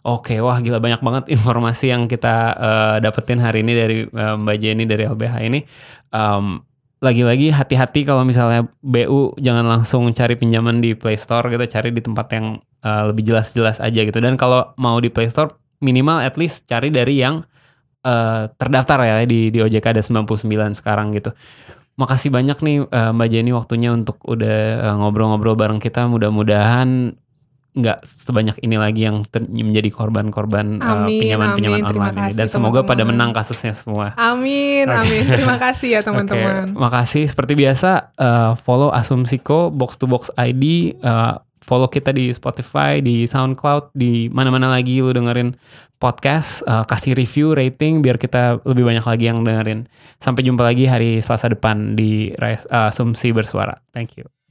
Oke, 0.05 0.37
wah 0.45 0.61
gila 0.61 0.85
banyak 0.85 1.01
banget 1.01 1.25
informasi 1.33 1.97
yang 1.97 2.05
kita 2.05 2.35
eh, 2.53 2.97
dapetin 3.01 3.41
hari 3.41 3.65
ini 3.65 3.73
dari 3.73 3.97
eh, 4.05 4.35
Mbak 4.37 4.57
Jenny 4.61 4.85
dari 4.85 5.09
LBH 5.09 5.35
ini. 5.49 5.61
Em, 6.13 6.61
lagi-lagi 7.03 7.51
hati-hati 7.51 8.07
kalau 8.07 8.23
misalnya 8.23 8.71
BU 8.79 9.35
jangan 9.43 9.67
langsung 9.67 10.07
cari 10.15 10.39
pinjaman 10.39 10.79
di 10.79 10.95
Play 10.95 11.19
Store 11.19 11.51
gitu, 11.51 11.67
cari 11.67 11.91
di 11.91 11.99
tempat 11.99 12.27
yang 12.31 12.63
eh, 12.63 13.03
lebih 13.11 13.27
jelas-jelas 13.27 13.83
aja 13.83 14.01
gitu. 14.07 14.23
Dan 14.23 14.39
kalau 14.39 14.71
mau 14.79 15.03
di 15.03 15.11
Play 15.11 15.27
Store 15.27 15.51
minimal 15.83 16.23
at 16.23 16.39
least 16.39 16.71
cari 16.71 16.95
dari 16.95 17.19
yang 17.19 17.43
eh, 18.07 18.47
terdaftar 18.55 19.03
ya 19.03 19.17
di 19.27 19.51
di 19.51 19.59
OJK 19.59 19.99
ada 19.99 20.03
99 20.03 20.79
sekarang 20.79 21.11
gitu. 21.11 21.35
Makasih 21.99 22.31
banyak 22.31 22.63
nih 22.63 22.77
eh, 22.87 23.11
Mbak 23.11 23.29
Jenny 23.35 23.51
waktunya 23.51 23.91
untuk 23.91 24.23
udah 24.23 24.95
ngobrol-ngobrol 25.03 25.59
bareng 25.59 25.83
kita. 25.83 26.07
Mudah-mudahan 26.07 27.19
nggak 27.73 27.99
sebanyak 28.03 28.57
ini 28.61 28.77
lagi 28.77 29.01
yang 29.03 29.25
ter- 29.25 29.45
menjadi 29.45 29.89
korban-korban 29.89 30.77
Amin, 30.77 31.19
pinjaman-pinjaman 31.19 31.81
online 31.83 32.13
ini. 32.13 32.23
kasih, 32.27 32.37
Dan 32.37 32.49
semoga 32.49 32.81
pada 32.81 33.01
teman-teman. 33.01 33.09
menang 33.11 33.31
kasusnya 33.33 33.73
semua. 33.73 34.13
Amin, 34.15 34.85
amin. 34.85 35.25
Terima 35.27 35.57
kasih 35.57 35.89
ya 35.91 36.01
teman-teman. 36.07 36.69
Oke, 36.69 36.77
makasih. 36.77 37.25
Seperti 37.25 37.53
biasa, 37.55 38.13
eh, 38.13 38.53
follow 38.59 38.93
Asumsiko 38.93 39.69
Box 39.69 39.97
to 39.97 40.05
Box 40.05 40.29
ID. 40.35 40.65
eh, 40.95 41.35
follow 41.59 41.87
kita 41.87 42.11
di 42.11 42.29
Spotify, 42.29 42.99
di 42.99 43.23
SoundCloud, 43.23 43.95
di 43.95 44.27
mana-mana 44.29 44.67
lagi 44.69 44.99
lu 44.99 45.09
dengerin 45.09 45.55
podcast. 45.97 46.67
eh, 46.67 46.85
kasih 46.85 47.15
review, 47.15 47.55
rating, 47.55 48.01
biar 48.01 48.19
kita 48.19 48.61
lebih 48.65 48.85
banyak 48.85 49.07
lagi 49.07 49.25
yang 49.25 49.41
dengerin. 49.41 49.87
Sampai 50.19 50.43
jumpa 50.43 50.61
lagi 50.61 50.85
hari 50.85 51.19
Selasa 51.19 51.49
depan 51.49 51.95
di 51.95 52.35
Asumsi 52.69 53.31
Bersuara. 53.31 53.79
Thank 53.91 54.19
you. 54.19 54.42